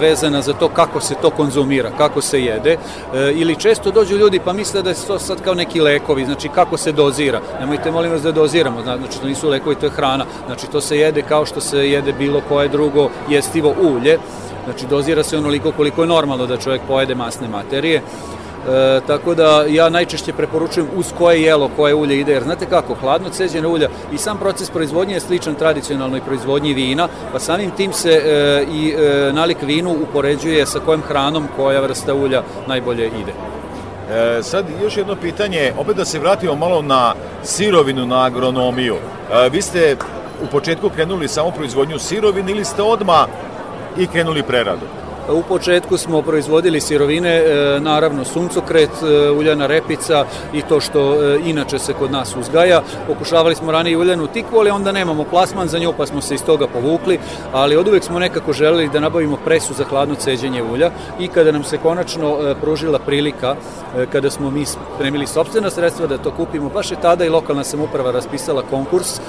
[0.00, 2.72] vezana za to kako se to konzumira, kako se jede.
[2.72, 2.78] E,
[3.34, 6.76] ili često dođu ljudi pa misle da je to sad kao neki lekovi, znači kako
[6.76, 7.40] se dozira.
[7.60, 10.26] Nemojte molim vas da doziramo, znači to nisu lekovi, to je hrana.
[10.46, 14.18] Znači to se jede kao što se jede bilo koje drugo jestivo ulje.
[14.68, 17.96] Znači dozira se onoliko koliko je normalno da čovjek pojede masne materije.
[17.96, 22.94] E, tako da ja najčešće preporučujem uz koje jelo, koje ulje ide, jer znate kako,
[22.94, 27.92] hladno ceđene ulja i sam proces proizvodnje je sličan tradicionalnoj proizvodnji vina, pa samim tim
[27.92, 33.32] se e, i e, nalik vinu upoređuje sa kojom hranom koja vrsta ulja najbolje ide.
[34.10, 38.96] E, sad još jedno pitanje, opet da se vratimo malo na sirovinu, na agronomiju.
[38.96, 39.96] E, vi ste
[40.42, 43.26] u početku krenuli samo proizvodnju sirovine ili ste odma
[43.98, 44.86] i krenuli preradu?
[45.32, 51.38] U početku smo proizvodili sirovine, e, naravno suncokret, e, uljana repica i to što e,
[51.44, 52.82] inače se kod nas uzgaja.
[53.06, 56.42] Pokušavali smo ranije uljanu tikvu, ali onda nemamo plasman za nju pa smo se iz
[56.42, 57.18] toga povukli,
[57.52, 61.52] ali od uvek smo nekako želeli da nabavimo presu za hladno ceđenje ulja i kada
[61.52, 63.56] nam se konačno pružila prilika,
[64.12, 68.10] kada smo mi spremili sobstvena sredstva da to kupimo, baš je tada i lokalna samuprava
[68.10, 69.20] raspisala konkurs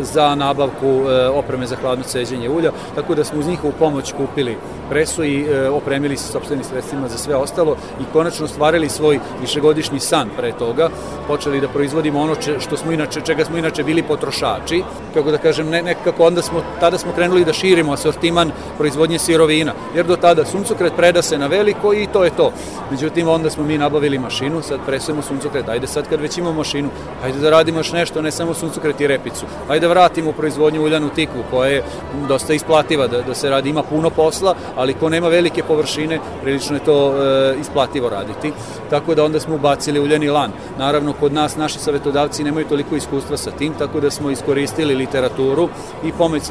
[0.00, 1.00] za nabavku
[1.34, 4.56] opreme za hladno ceđenje ulja, tako da smo uz njihovu pomoć kupili
[4.90, 10.00] presu i e, opremili se sobstvenim sredstvima za sve ostalo i konačno stvarili svoj višegodišnji
[10.00, 10.88] san pre toga,
[11.28, 14.82] počeli da proizvodimo ono če, što smo inače, čega smo inače bili potrošači,
[15.14, 19.72] kako da kažem, ne, nekako onda smo, tada smo krenuli da širimo asortiman proizvodnje sirovina,
[19.94, 22.52] jer do tada suncokret preda se na veliko i to je to.
[22.90, 26.88] Međutim, onda smo mi nabavili mašinu, sad presujemo suncokret, ajde sad kad već imamo mašinu,
[27.24, 31.44] ajde da radimo još nešto, ne samo suncokret i repicu, ajde vratimo proizvodnju uljanu tikvu,
[31.50, 31.82] koja je
[32.28, 36.76] dosta isplativa da, da se radi, ima puno posla, ali ko nema velike površine, prilično
[36.76, 38.52] je to e, isplativo raditi.
[38.90, 40.52] Tako da onda smo ubacili uljani lan.
[40.78, 45.68] Naravno, kod nas naši savetodavci nemaju toliko iskustva sa tim, tako da smo iskoristili literaturu
[46.04, 46.42] i pomoć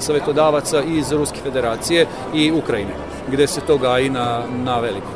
[0.00, 2.94] savetodavaca iz Ruske federacije i Ukrajine,
[3.32, 5.06] gde se to gaji na, na veliko.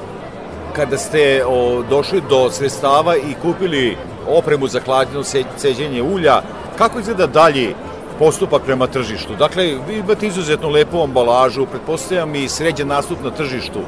[0.77, 3.97] Kada ste o, došli do sredstava i kupili
[4.29, 5.23] opremu za hladno
[5.57, 6.43] ceđenje ulja,
[6.79, 7.75] kako izgleda dalji
[8.19, 9.35] postupak prema tržištu.
[9.39, 13.81] Dakle, vi imate izuzetno lepu ambalažu, pretpostavljam i sređen nastup na tržištu.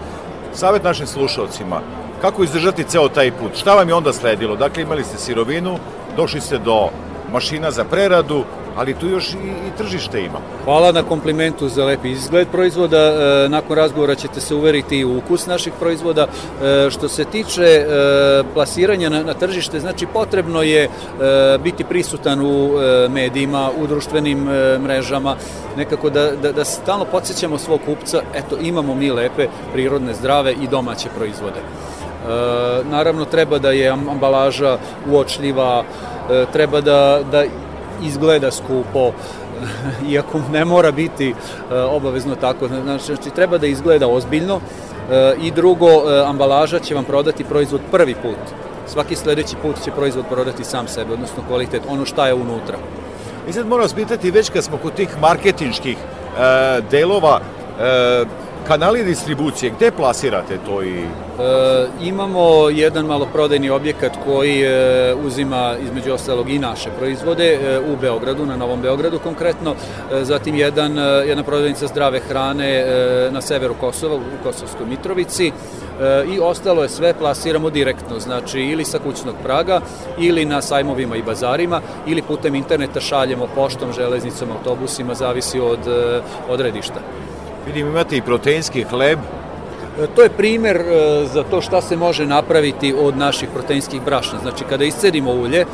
[0.52, 1.80] Savet našim slušalcima,
[2.20, 3.56] kako izdržati ceo taj put?
[3.56, 4.56] Šta vam je onda sledilo?
[4.56, 5.78] Dakle, imali ste sirovinu,
[6.16, 6.88] došli ste do
[7.32, 8.44] mašina za preradu
[8.76, 10.38] ali tu još i, i tržište ima.
[10.64, 12.98] Hvala na komplimentu za lepi izgled proizvoda.
[12.98, 16.26] E, nakon razgovora ćete se uveriti i u ukus naših proizvoda.
[16.26, 17.86] E, što se tiče e,
[18.54, 20.88] plasiranja na, na tržište, znači potrebno je
[21.62, 22.70] biti prisutan u
[23.08, 24.38] medijima, u društvenim
[24.82, 25.36] mrežama,
[25.76, 30.68] nekako da, da, da stalno podsjećamo svog kupca, eto imamo mi lepe, prirodne, zdrave i
[30.68, 31.60] domaće proizvode.
[31.60, 34.78] E, naravno treba da je ambalaža
[35.10, 35.84] uočljiva,
[36.30, 37.44] e, treba da, da
[38.02, 39.12] izgleda skupo,
[40.12, 44.60] iako ne mora biti e, obavezno tako, znači, znači treba da izgleda ozbiljno
[45.10, 48.38] e, i drugo, e, ambalaža će vam prodati proizvod prvi put.
[48.86, 52.78] Svaki sledeći put će proizvod prodati sam sebe, odnosno kvalitet, ono šta je unutra.
[53.48, 57.40] I sad moram vas pitati, već kad smo kod tih marketinških e, delova,
[57.80, 58.24] e,
[58.66, 60.98] kanali distribucije, gde plasirate to i...
[60.98, 61.06] E,
[62.02, 68.46] imamo jedan maloprodajni objekat koji e, uzima između ostalog i naše proizvode e, u Beogradu,
[68.46, 73.74] na Novom Beogradu konkretno, e, zatim jedan, e, jedna prodajnica zdrave hrane e, na severu
[73.80, 75.52] Kosova, u Kosovskoj Mitrovici, e,
[76.34, 79.80] i ostalo je sve plasiramo direktno, znači ili sa kućnog praga,
[80.18, 86.20] ili na sajmovima i bazarima, ili putem interneta šaljemo poštom, železnicom, autobusima, zavisi od, e,
[86.48, 87.00] od redišta.
[87.66, 89.18] Vidim imate i proteinski hleb.
[90.02, 94.38] E, to je primer e, za to šta se može napraviti od naših proteinskih brašna.
[94.42, 95.66] Znači, kada iscedimo ulje, e,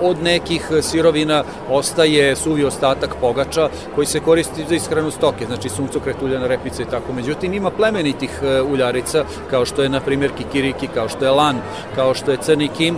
[0.00, 6.22] od nekih sirovina ostaje suvi ostatak pogača koji se koristi za ishranu stoke, znači suncokret,
[6.22, 7.12] uljana repica i tako.
[7.12, 8.30] Međutim, ima plemenitih
[8.68, 11.56] uljarica, kao što je, na primjer, kikiriki, kao što je lan,
[11.94, 12.96] kao što je crni kim,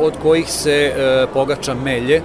[0.00, 0.92] od kojih se
[1.32, 2.22] pogača melje,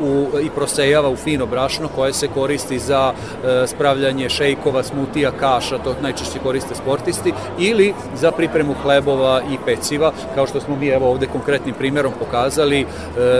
[0.00, 5.78] u, i prosejava u fino brašno koje se koristi za e, spravljanje šejkova, smutija, kaša,
[5.78, 11.10] to najčešće koriste sportisti, ili za pripremu hlebova i peciva, kao što smo mi evo
[11.10, 12.86] ovde konkretnim primjerom pokazali e,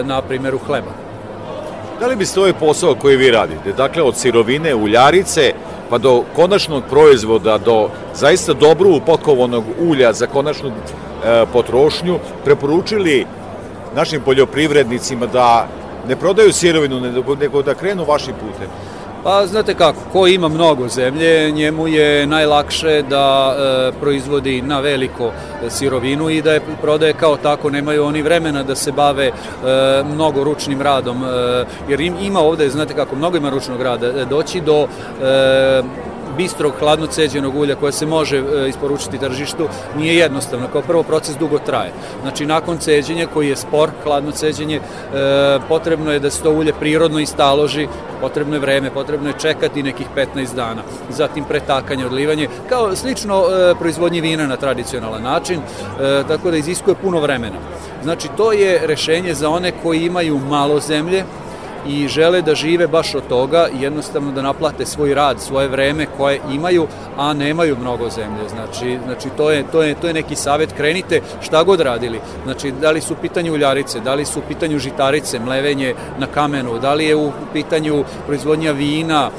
[0.05, 0.91] na primjeru hleba.
[2.01, 5.53] Da li biste ovaj posao koji vi radite, dakle od sirovine, uljarice,
[5.91, 13.27] pa do konačnog proizvoda, do zaista dobro upakovanog ulja za konačnu e, potrošnju, preporučili
[13.95, 15.69] našim poljoprivrednicima da
[16.11, 18.69] ne prodaju sirovinu, nego da krenu vašim putem?
[19.23, 25.33] Pa znate kako, ko ima mnogo zemlje, njemu je najlakše da e, proizvodi na veliko
[25.69, 29.33] sirovinu i da je prodaje kao tako, nemaju oni vremena da se bave e,
[30.15, 34.25] mnogo ručnim radom, e, jer im, ima ovde, znate kako, mnogo ima ručnog rada, e,
[34.25, 34.87] doći do
[35.23, 35.83] e,
[36.41, 40.68] bistrog hladno ceđenog ulja koje se može e, isporučiti tržištu nije jednostavno.
[40.72, 41.93] Kao prvo proces dugo traje.
[42.22, 44.80] Znači nakon ceđenja koji je spor, hladno ceđenje, e,
[45.68, 47.88] potrebno je da se to ulje prirodno istaloži,
[48.20, 50.82] potrebno je vreme, potrebno je čekati nekih 15 dana.
[51.11, 55.61] Zatim pretakanje, odlivanje, kao slično e, proizvodnje vina na tradicionalan način,
[56.28, 57.57] tako da iziskuje puno vremena.
[58.03, 61.24] Znači to je rešenje za one koji imaju malo zemlje,
[61.87, 66.07] i žele da žive baš od toga i jednostavno da naplate svoj rad, svoje vreme
[66.16, 68.49] koje imaju, a nemaju mnogo zemlje.
[68.49, 72.20] Znači, znači to, je, to, je, to je neki savet, krenite šta god radili.
[72.45, 76.26] Znači, da li su u pitanju uljarice, da li su u pitanju žitarice, mlevenje na
[76.26, 79.31] kamenu, da li je u pitanju proizvodnja vina,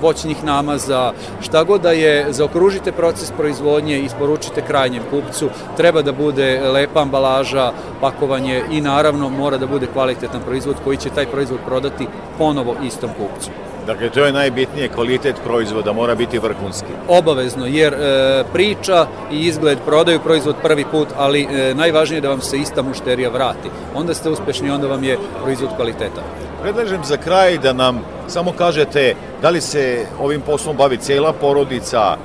[0.00, 6.12] voćnih namaza, šta god da je, zaokružite proces proizvodnje i isporučite krajnjem kupcu, treba da
[6.12, 11.58] bude lepa ambalaža, pakovanje i naravno mora da bude kvalitetan proizvod koji će taj proizvod
[11.66, 12.06] prodati
[12.38, 13.50] ponovo istom kupcu.
[13.88, 16.92] Dakle, to je najbitnije, kvalitet proizvoda mora biti vrhunski.
[17.08, 22.28] Obavezno, jer e, priča i izgled prodaju proizvod prvi put, ali e, najvažnije je da
[22.28, 23.70] vam se ista mušterija vrati.
[23.94, 26.22] Onda ste uspešni, onda vam je proizvod kvaliteta.
[26.62, 32.16] Predlažem za kraj da nam samo kažete da li se ovim poslom bavi cela porodica,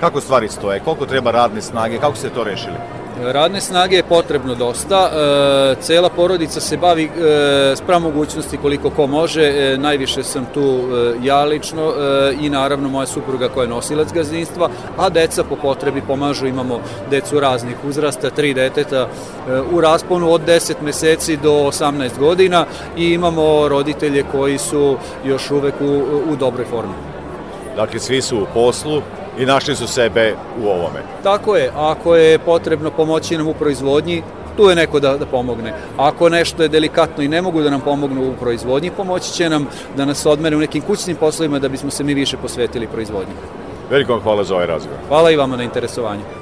[0.00, 2.76] kako stvari stoje, koliko treba radne snage, kako ste to rešili?
[3.24, 9.06] Radne snage je potrebno dosta, e, cela porodica se bavi e, spra mogućnosti koliko ko
[9.06, 10.80] može, e, najviše sam tu
[11.22, 11.92] ja lično
[12.40, 14.68] i naravno moja supruga koja je nosilac gazdinstva,
[14.98, 19.08] a deca po potrebi pomažu, imamo decu raznih uzrasta, tri deteta
[19.72, 22.66] u rasponu od 10 meseci do 18 godina
[22.96, 26.02] i imamo roditelje koji su još uvek u,
[26.32, 26.94] u dobroj formi.
[27.76, 29.02] Dakle, svi su u poslu,
[29.38, 31.02] i našli su sebe u ovome.
[31.22, 34.22] Tako je, ako je potrebno pomoći nam u proizvodnji,
[34.56, 35.74] tu je neko da, da pomogne.
[35.96, 39.66] Ako nešto je delikatno i ne mogu da nam pomognu u proizvodnji, pomoći će nam
[39.96, 43.34] da nas odmere u nekim kućnim poslovima da bismo se mi više posvetili proizvodnji.
[43.90, 44.98] Veliko vam hvala za ovaj razgovor.
[45.08, 46.41] Hvala i vama na interesovanju.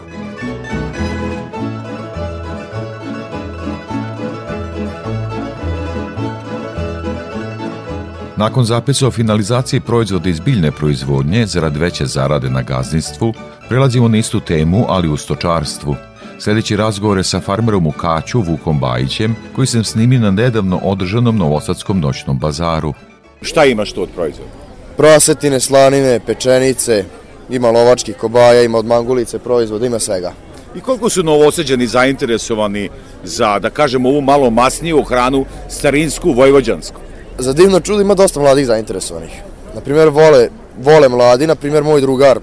[8.40, 13.34] Nakon zapisa o finalizaciji proizvoda iz biljne proizvodnje zarad veće zarade na gazdinstvu,
[13.68, 15.96] prelazimo na istu temu, ali u stočarstvu.
[16.38, 21.36] Sledeći razgovor je sa farmerom u Kaću, Vukom Bajićem, koji sam snimio na nedavno održanom
[21.36, 22.94] Novosadskom noćnom bazaru.
[23.42, 24.50] Šta imaš tu od proizvoda?
[24.96, 27.04] Prasetine, slanine, pečenice,
[27.50, 30.32] ima lovačkih kobaja, ima od mangulice proizvoda, ima svega.
[30.74, 32.88] I koliko su novoseđani zainteresovani
[33.24, 37.09] za, da kažemo, ovu malo masniju hranu, starinsku, vojvođansku?
[37.40, 39.42] Za divno čudo ima dosta mladih zainteresovanih.
[39.74, 42.40] Na primjer, vole, vole mladi, na primjer, moj drugar,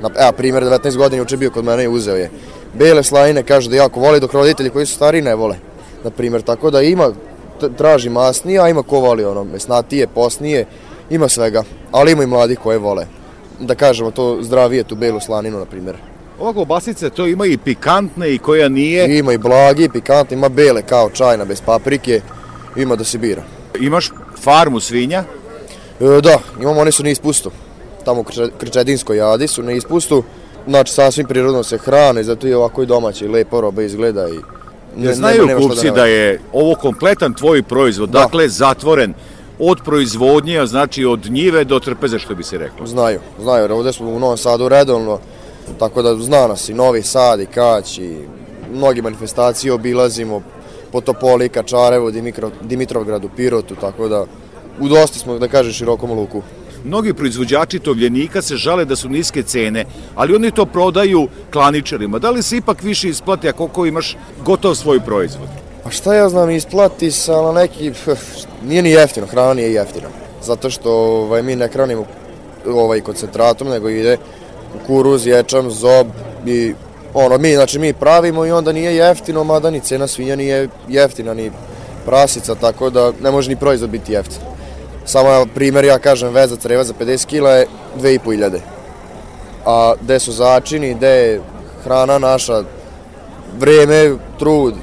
[0.00, 2.30] na, evo, primjer, 19 godina uče bio kod mene i uzeo je.
[2.74, 5.56] Bele slanine kaže da jako voli, dok roditelji koji su stari ne vole.
[6.04, 7.10] Na primjer, tako da ima,
[7.76, 10.66] traži masnije, a ima ko voli ono, mesnatije, posnije,
[11.10, 11.62] ima svega.
[11.92, 13.06] Ali ima i mladi koje vole.
[13.58, 15.96] Da kažemo to zdravije, tu belu slaninu, na primjer.
[16.38, 19.18] Ova klobasica to ima i pikantne i koja nije.
[19.18, 22.20] Ima i blagi, i pikantne, ima bele kao čajna bez paprike,
[22.76, 23.42] ima da se bira.
[23.80, 24.10] Imaš
[24.40, 25.24] farmu svinja?
[26.00, 27.50] E, da, imamo, oni su na ispustu.
[28.04, 28.24] Tamo u
[28.58, 30.22] Krčedinskoj jadi su na ispustu.
[30.68, 34.38] Znači, sasvim prirodno se hrane, zato je ovako i domaće i lepo roba izgleda i
[34.96, 38.18] Ne, znaju nema, kupci da, da je ovo kompletan tvoj proizvod, da.
[38.18, 39.14] dakle zatvoren
[39.58, 42.86] od proizvodnje, znači od njive do trpeze, što bi se reklo.
[42.86, 45.18] Znaju, znaju, jer ovde smo u Novom Sadu redovno,
[45.78, 48.16] tako da zna nas i Novi Sad i Kać i
[48.72, 50.42] mnogi manifestacije obilazimo,
[50.92, 54.24] Potopoli, Kačarevo, Dimitrov, Dimitrovgradu, Pirotu, tako da
[54.80, 56.42] u dosta smo, da kaže, širokom luku.
[56.84, 59.84] Mnogi proizvođači tovljenika se žale da su niske cene,
[60.14, 62.18] ali oni to prodaju klaničarima.
[62.18, 65.48] Da li se ipak više isplati ako koliko imaš gotov svoj proizvod?
[65.84, 67.92] Pa šta ja znam, isplati se, ali neki,
[68.64, 70.08] nije ni jeftino, hrana nije jeftina.
[70.42, 72.04] Zato što ovaj, mi ne hranimo
[72.66, 74.16] ovaj koncentratom, nego ide
[74.72, 76.06] kukuruz, ječam, zob
[76.46, 76.74] i
[77.14, 81.34] ono, mi, znači mi pravimo i onda nije jeftino, mada ni cena svinja nije jeftina,
[81.34, 81.50] ni
[82.06, 84.42] prasica, tako da ne može ni proizvod biti jeftin.
[85.04, 87.66] Samo primer, ja kažem, veza creva za 50 kila je
[87.98, 88.58] 2500.
[89.66, 91.40] A gde su začini, gde je
[91.84, 92.62] hrana naša,
[93.58, 94.74] vreme, trud,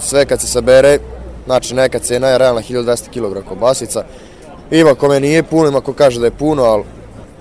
[0.00, 0.98] sve kad se sabere,
[1.46, 4.04] znači neka cena je realna 1200 kg kobasica.
[4.70, 6.84] Ima kome nije puno, ima ko kaže da je puno, ali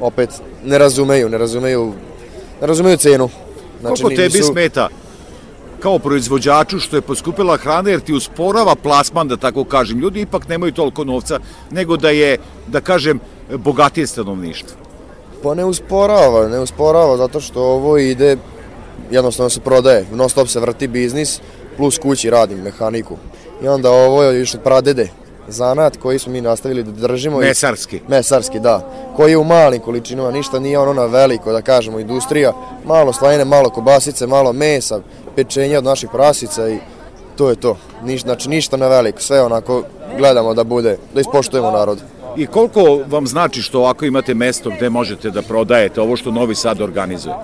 [0.01, 0.29] opet
[0.65, 1.93] ne razumeju, ne razumeju,
[2.61, 3.29] ne razumeju cenu.
[3.81, 4.51] Znači, Koliko tebi nisu...
[4.51, 4.89] smeta
[5.79, 9.99] kao proizvođaču što je poskupila hrana jer ti usporava plasman, da tako kažem.
[9.99, 11.39] Ljudi ipak nemaju toliko novca
[11.71, 13.19] nego da je, da kažem,
[13.57, 14.77] bogatije stanovništvo.
[15.43, 18.37] Pa ne usporava, ne usporava zato što ovo ide,
[19.11, 21.39] jednostavno se prodaje, non stop se vrti biznis,
[21.77, 23.17] plus kući radim mehaniku.
[23.63, 25.07] I onda ovo je još od pradede,
[25.51, 27.39] zanat koji smo mi nastavili da držimo.
[27.39, 27.95] Mesarski.
[27.95, 28.91] I, mesarski, da.
[29.15, 32.53] Koji je u malim količinama, ništa nije ono na veliko, da kažemo, industrija.
[32.85, 34.99] Malo slajine, malo kobasice, malo mesa,
[35.35, 36.77] pečenja od naših prasica i
[37.35, 37.77] to je to.
[38.03, 39.83] Niš, znači ništa na veliko, sve onako
[40.17, 41.99] gledamo da bude, da ispoštujemo narod.
[42.37, 46.55] I koliko vam znači što ovako imate mesto gde možete da prodajete ovo što Novi
[46.55, 47.35] Sad organizuje?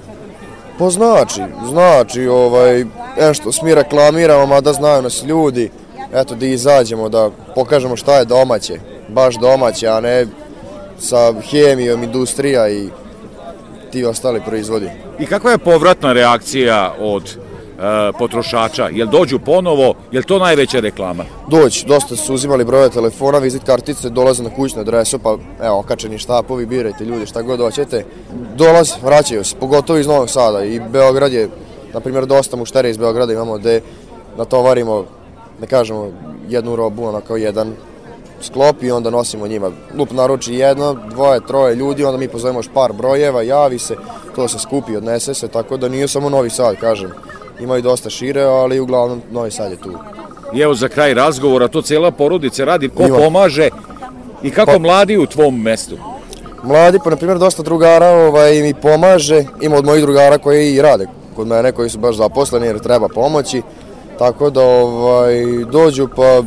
[0.80, 2.86] Pa znači, znači, ovaj,
[3.20, 5.70] nešto, smi reklamiramo, mada znaju nas ljudi,
[6.14, 10.26] eto da izađemo, da pokažemo šta je domaće, baš domaće, a ne
[10.99, 12.89] sa hemijom, industrija i
[13.91, 14.89] ti ostali proizvodi.
[15.20, 17.38] I kakva je povratna reakcija od e,
[18.20, 18.89] potrošača?
[18.91, 19.93] Jel dođu ponovo?
[20.12, 21.24] Jel to najveća reklama?
[21.47, 26.18] Doći, dosta su uzimali broje telefona, vizit kartice, dolaze na kućnu adresu, pa evo, okačeni
[26.18, 28.06] štapovi, birajte ljudi šta god hoćete.
[28.56, 31.49] Dolaze, vraćaju se, pogotovo iz Novog Sada i Beograd je,
[31.93, 33.82] na primjer, dosta muštere iz Beograda imamo gde
[34.38, 35.06] natovarimo
[35.60, 36.12] da kažemo,
[36.49, 37.74] jednu robu, ono kao jedan
[38.41, 39.72] sklop i onda nosimo njima.
[39.97, 43.95] Lup naruči jedno, dvoje, troje ljudi, onda mi pozovemo još par brojeva, javi se,
[44.36, 47.10] to se skupi, odnese se, tako da nije samo Novi Sad, kažem.
[47.60, 49.91] Ima i dosta šire, ali uglavnom Novi Sad je tu.
[50.53, 53.18] I evo za kraj razgovora, to cijela porodica radi, ko Ima.
[53.18, 53.70] pomaže
[54.43, 55.97] i kako pa, mladi u tvom mestu?
[56.64, 60.82] Mladi, pa na primjer dosta drugara ovaj, mi pomaže, ima od mojih drugara koji i
[60.82, 63.62] rade kod mene, koji su baš zaposleni jer treba pomoći.
[64.20, 66.43] Tako da ovaj, dođu pa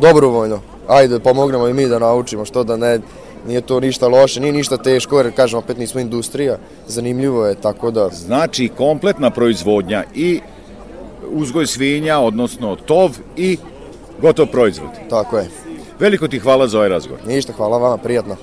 [0.00, 0.60] dobrovoljno.
[0.88, 3.00] Ajde, pomognemo i mi da naučimo, što da ne,
[3.46, 7.90] nije to ništa loše, nije ništa teško, jer kažem, opet nismo industrija, zanimljivo je, tako
[7.90, 8.08] da...
[8.08, 10.40] Znači, kompletna proizvodnja i
[11.30, 13.58] uzgoj svinja, odnosno tov i
[14.20, 14.90] gotov proizvod.
[15.10, 15.48] Tako je.
[15.98, 17.20] Veliko ti hvala za ovaj razgovor.
[17.26, 18.36] Ništa, hvala vama, prijatno.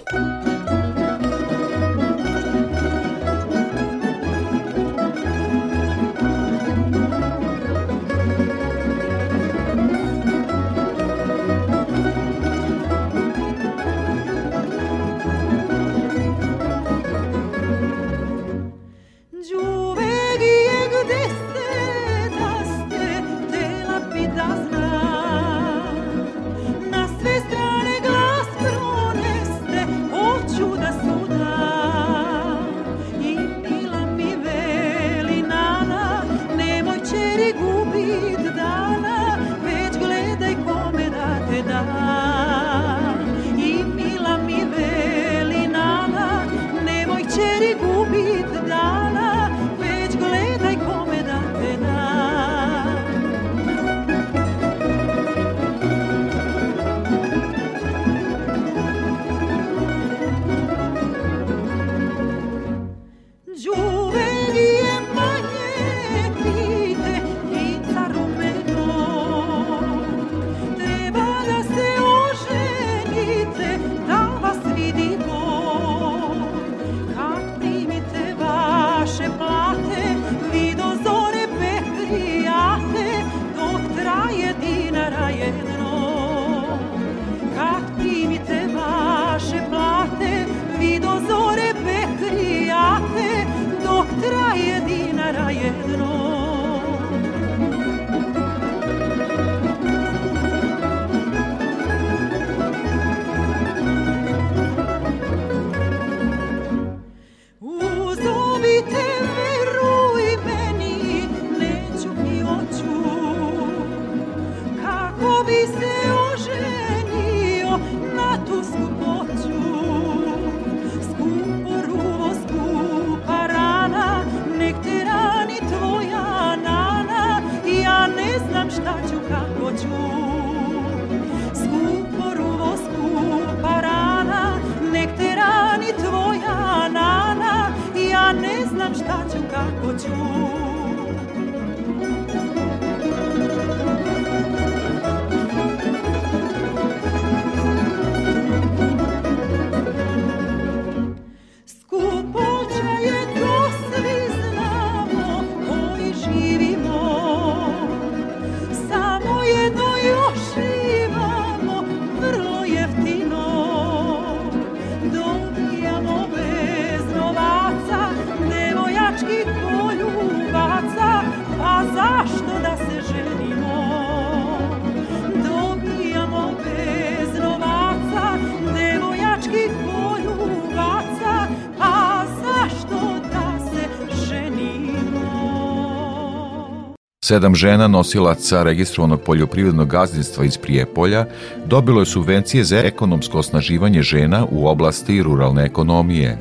[187.30, 191.26] Sedam žena nosilaca registrovanog poljoprivrednog gazdinstva iz Prijepolja
[191.66, 196.38] dobilo je subvencije za ekonomsko osnaživanje žena u oblasti ruralne ekonomije.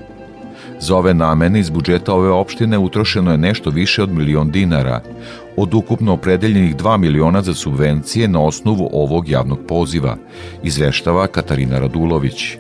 [0.81, 5.03] Za ove namene iz budžeta ove opštine utrošeno je nešto više od milion dinara,
[5.57, 10.17] od ukupno opredeljenih 2 miliona za subvencije na osnovu ovog javnog poziva,
[10.63, 12.57] izveštava Katarina Radulović.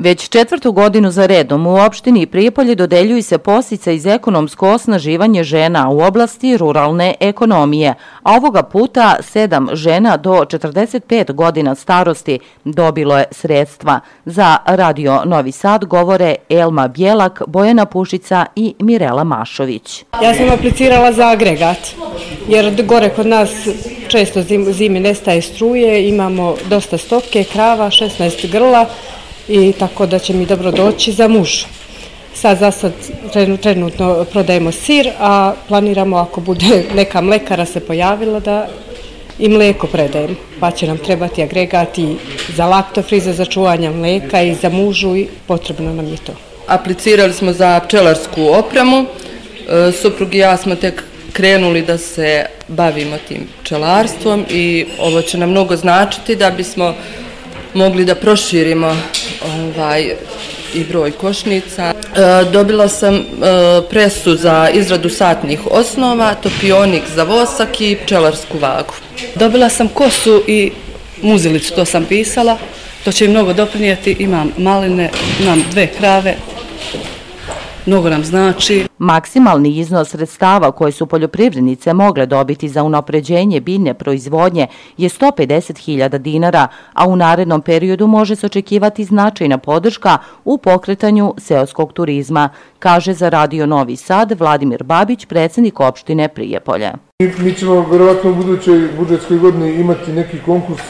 [0.00, 5.90] Već četvrtu godinu za redom u opštini Prijepolje dodeljuju se postica iz ekonomsko osnaživanje žena
[5.90, 13.24] u oblasti ruralne ekonomije, a ovoga puta sedam žena do 45 godina starosti dobilo je
[13.30, 14.00] sredstva.
[14.24, 20.04] Za Radio Novi Sad govore Elma Bjelak, Bojana Pušica i Mirela Mašović.
[20.22, 21.78] Ja sam aplicirala za agregat,
[22.48, 23.50] jer gore kod nas
[24.08, 28.86] često zim, zimi nestaje struje, imamo dosta stoke, krava, 16 grla,
[29.48, 31.50] i tako da će mi dobro doći za muž.
[32.34, 32.92] Sad za sad
[33.62, 38.68] trenutno prodajemo sir, a planiramo ako bude neka mlekara se pojavila da
[39.38, 40.34] i mleko predajemo.
[40.60, 42.16] Pa će nam trebati agregati
[42.56, 46.32] za laktofrize za čuvanje mleka i za mužu i potrebno nam je to.
[46.66, 49.06] Aplicirali smo za pčelarsku opremu.
[49.68, 55.38] E, suprug i ja smo tek krenuli da se bavimo tim pčelarstvom i ovo će
[55.38, 56.94] nam mnogo značiti da bismo
[57.74, 58.96] mogli da proširimo
[59.44, 60.14] ovaj,
[60.74, 61.94] i broj košnica.
[61.94, 61.94] E,
[62.52, 63.22] dobila sam e,
[63.90, 68.94] presu za izradu satnih osnova, topionik za vosak i pčelarsku vagu.
[69.34, 70.72] Dobila sam kosu i
[71.22, 72.58] muzilicu, to sam pisala.
[73.04, 74.16] To će mnogo doprinijeti.
[74.18, 75.10] Imam maline,
[75.40, 76.36] imam dve krave,
[77.88, 78.86] mnogo nam znači.
[78.98, 84.66] Maksimalni iznos sredstava koje su poljoprivrednice mogle dobiti za unapređenje biljne proizvodnje
[84.96, 91.92] je 150.000 dinara, a u narednom periodu može se očekivati značajna podrška u pokretanju seoskog
[91.92, 96.92] turizma, kaže za Radio Novi Sad Vladimir Babić, predsednik opštine Prijepolje.
[97.38, 100.82] Mi ćemo verovatno u budućoj budžetskoj godini imati neki konkurs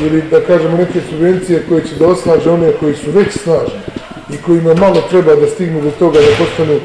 [0.00, 3.97] ili da kažemo neke subvencije koje će da osnaže one koji su već snažni
[4.34, 6.80] i kojima malo treba da stignu do toga da postanu,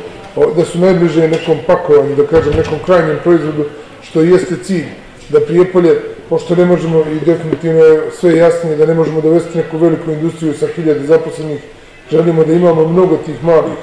[0.56, 3.66] da su najbliže nekom pakovanju, da kažem nekom krajnjem proizvodu,
[4.02, 4.86] što jeste cilj,
[5.30, 9.78] da Prijepolje, pošto ne možemo i definitivno je sve jasnije da ne možemo dovesti neku
[9.78, 11.60] veliku industriju sa hiljade zaposlenih,
[12.12, 13.78] želimo da imamo mnogo tih malih,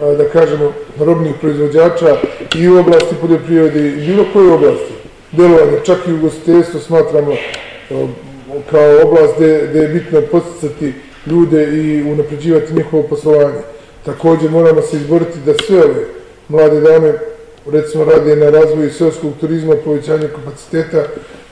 [0.00, 2.16] da kažemo, robnih proizvođača
[2.56, 4.92] i u oblasti poljoprivrede i bilo koje oblasti.
[5.32, 7.32] Delovanja, čak i u gostiteljstvu smatramo
[8.70, 10.92] kao oblast gde, gde je bitno posticati
[11.26, 13.60] ljude i unapređivati njihovo poslovanje.
[14.04, 16.04] Takođe moramo se izboriti da sve ove
[16.48, 17.12] mlade dame
[17.70, 21.04] recimo rade na razvoju seoskog turizma, povećanju kapaciteta,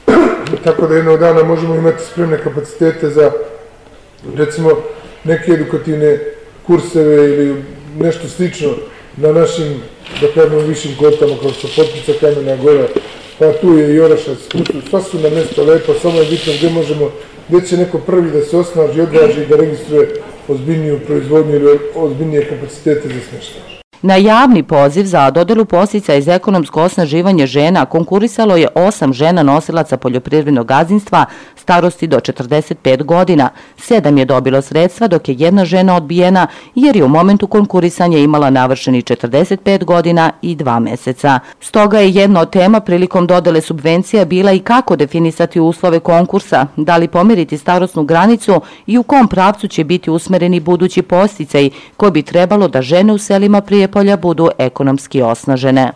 [0.65, 3.33] tako da jednog dana možemo imati spremne kapacitete za
[4.37, 4.71] recimo
[5.25, 6.19] neke edukativne
[6.67, 7.63] kurseve ili
[7.99, 8.69] nešto slično
[9.17, 9.83] na našim,
[10.21, 12.87] da kažemo, višim kotama kao što Potpica, Kamena Gora,
[13.41, 14.39] pa tu je i Orašac,
[14.91, 17.11] sva su na mesto lepo, samo je bitno gde možemo
[17.49, 20.09] gde će neko prvi da se osnaži, odvaži i da registruje
[20.49, 23.80] ozbiljniju proizvodnju ili ozbiljnije kapacitete za smeštaj.
[24.03, 29.97] Na javni poziv za dodelu postica iz ekonomsko osnaživanje žena konkurisalo je osam žena nosilaca
[29.97, 31.25] poljoprivrednog gazdinstva
[31.57, 33.49] starosti do 45 godina.
[33.77, 38.51] Sedam je dobilo sredstva dok je jedna žena odbijena jer je u momentu konkurisanja imala
[38.51, 41.41] navršeni 45 godina i dva meseca.
[41.61, 46.97] Stoga je jedna od tema prilikom dodele subvencija bila i kako definisati uslove konkursa, da
[46.97, 52.23] li pomeriti starostnu granicu i u kom pravcu će biti usmereni budući posticaj koji bi
[52.23, 55.91] trebalo da žene u selima prije Prijepolja budu ekonomski osnažene.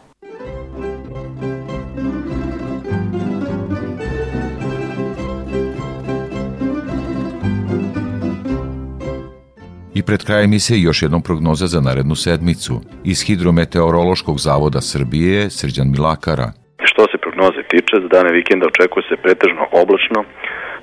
[9.94, 12.80] I pred krajem emisije još jednom prognoza za narednu sedmicu.
[13.04, 16.52] Iz Hidrometeorološkog zavoda Srbije, Srđan Milakara.
[16.84, 20.24] Što se prognoze tiče, za dane vikenda očekuje se pretežno oblačno,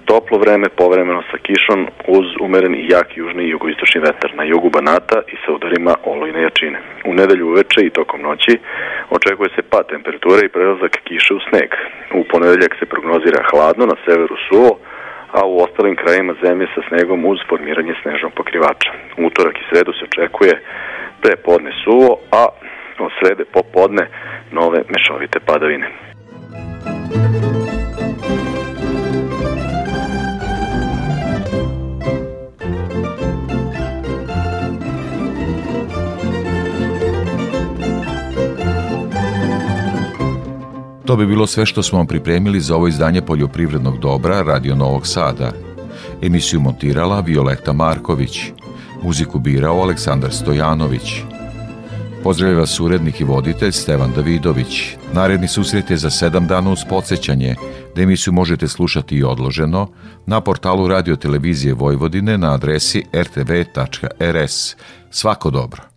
[0.05, 4.69] Toplo vreme povremeno sa kišom uz umeren i jak južni i jugoistočni vetar na jugu
[4.69, 6.79] Banata i sa udarima olujne jačine.
[7.05, 8.53] U nedelju uveče i tokom noći
[9.09, 11.69] očekuje se pad temperature i prelazak kiše u sneg.
[12.19, 14.71] U ponedeljak se prognozira hladno, na severu suvo,
[15.31, 18.91] a u ostalim krajima zemlje sa snegom uz formiranje snežnog pokrivača.
[19.17, 20.53] Utorak i sredu se očekuje
[21.21, 22.41] pre podne suvo, a
[22.99, 24.07] od srede popodne
[24.51, 25.87] nove mešovite padavine.
[41.12, 45.07] To bi bilo sve što smo vam pripremili za ovo izdanje poljoprivrednog dobra Radio Novog
[45.07, 45.51] Sada.
[46.22, 48.39] Emisiju montirala Violeta Marković.
[49.03, 51.22] Muziku birao Aleksandar Stojanović.
[52.24, 54.95] Pozdravlja vas urednik i voditelj Stevan Davidović.
[55.14, 57.55] Naredni susret je za sedam dana uz podsjećanje,
[57.95, 59.88] da emisiju možete slušati i odloženo
[60.26, 64.76] na portalu Radio Televizije Vojvodine na adresi rtv.rs.
[65.09, 65.90] Svako dobro.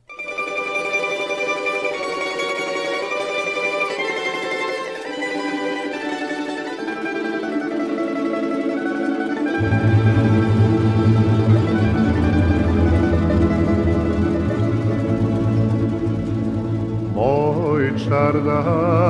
[18.35, 19.03] Moj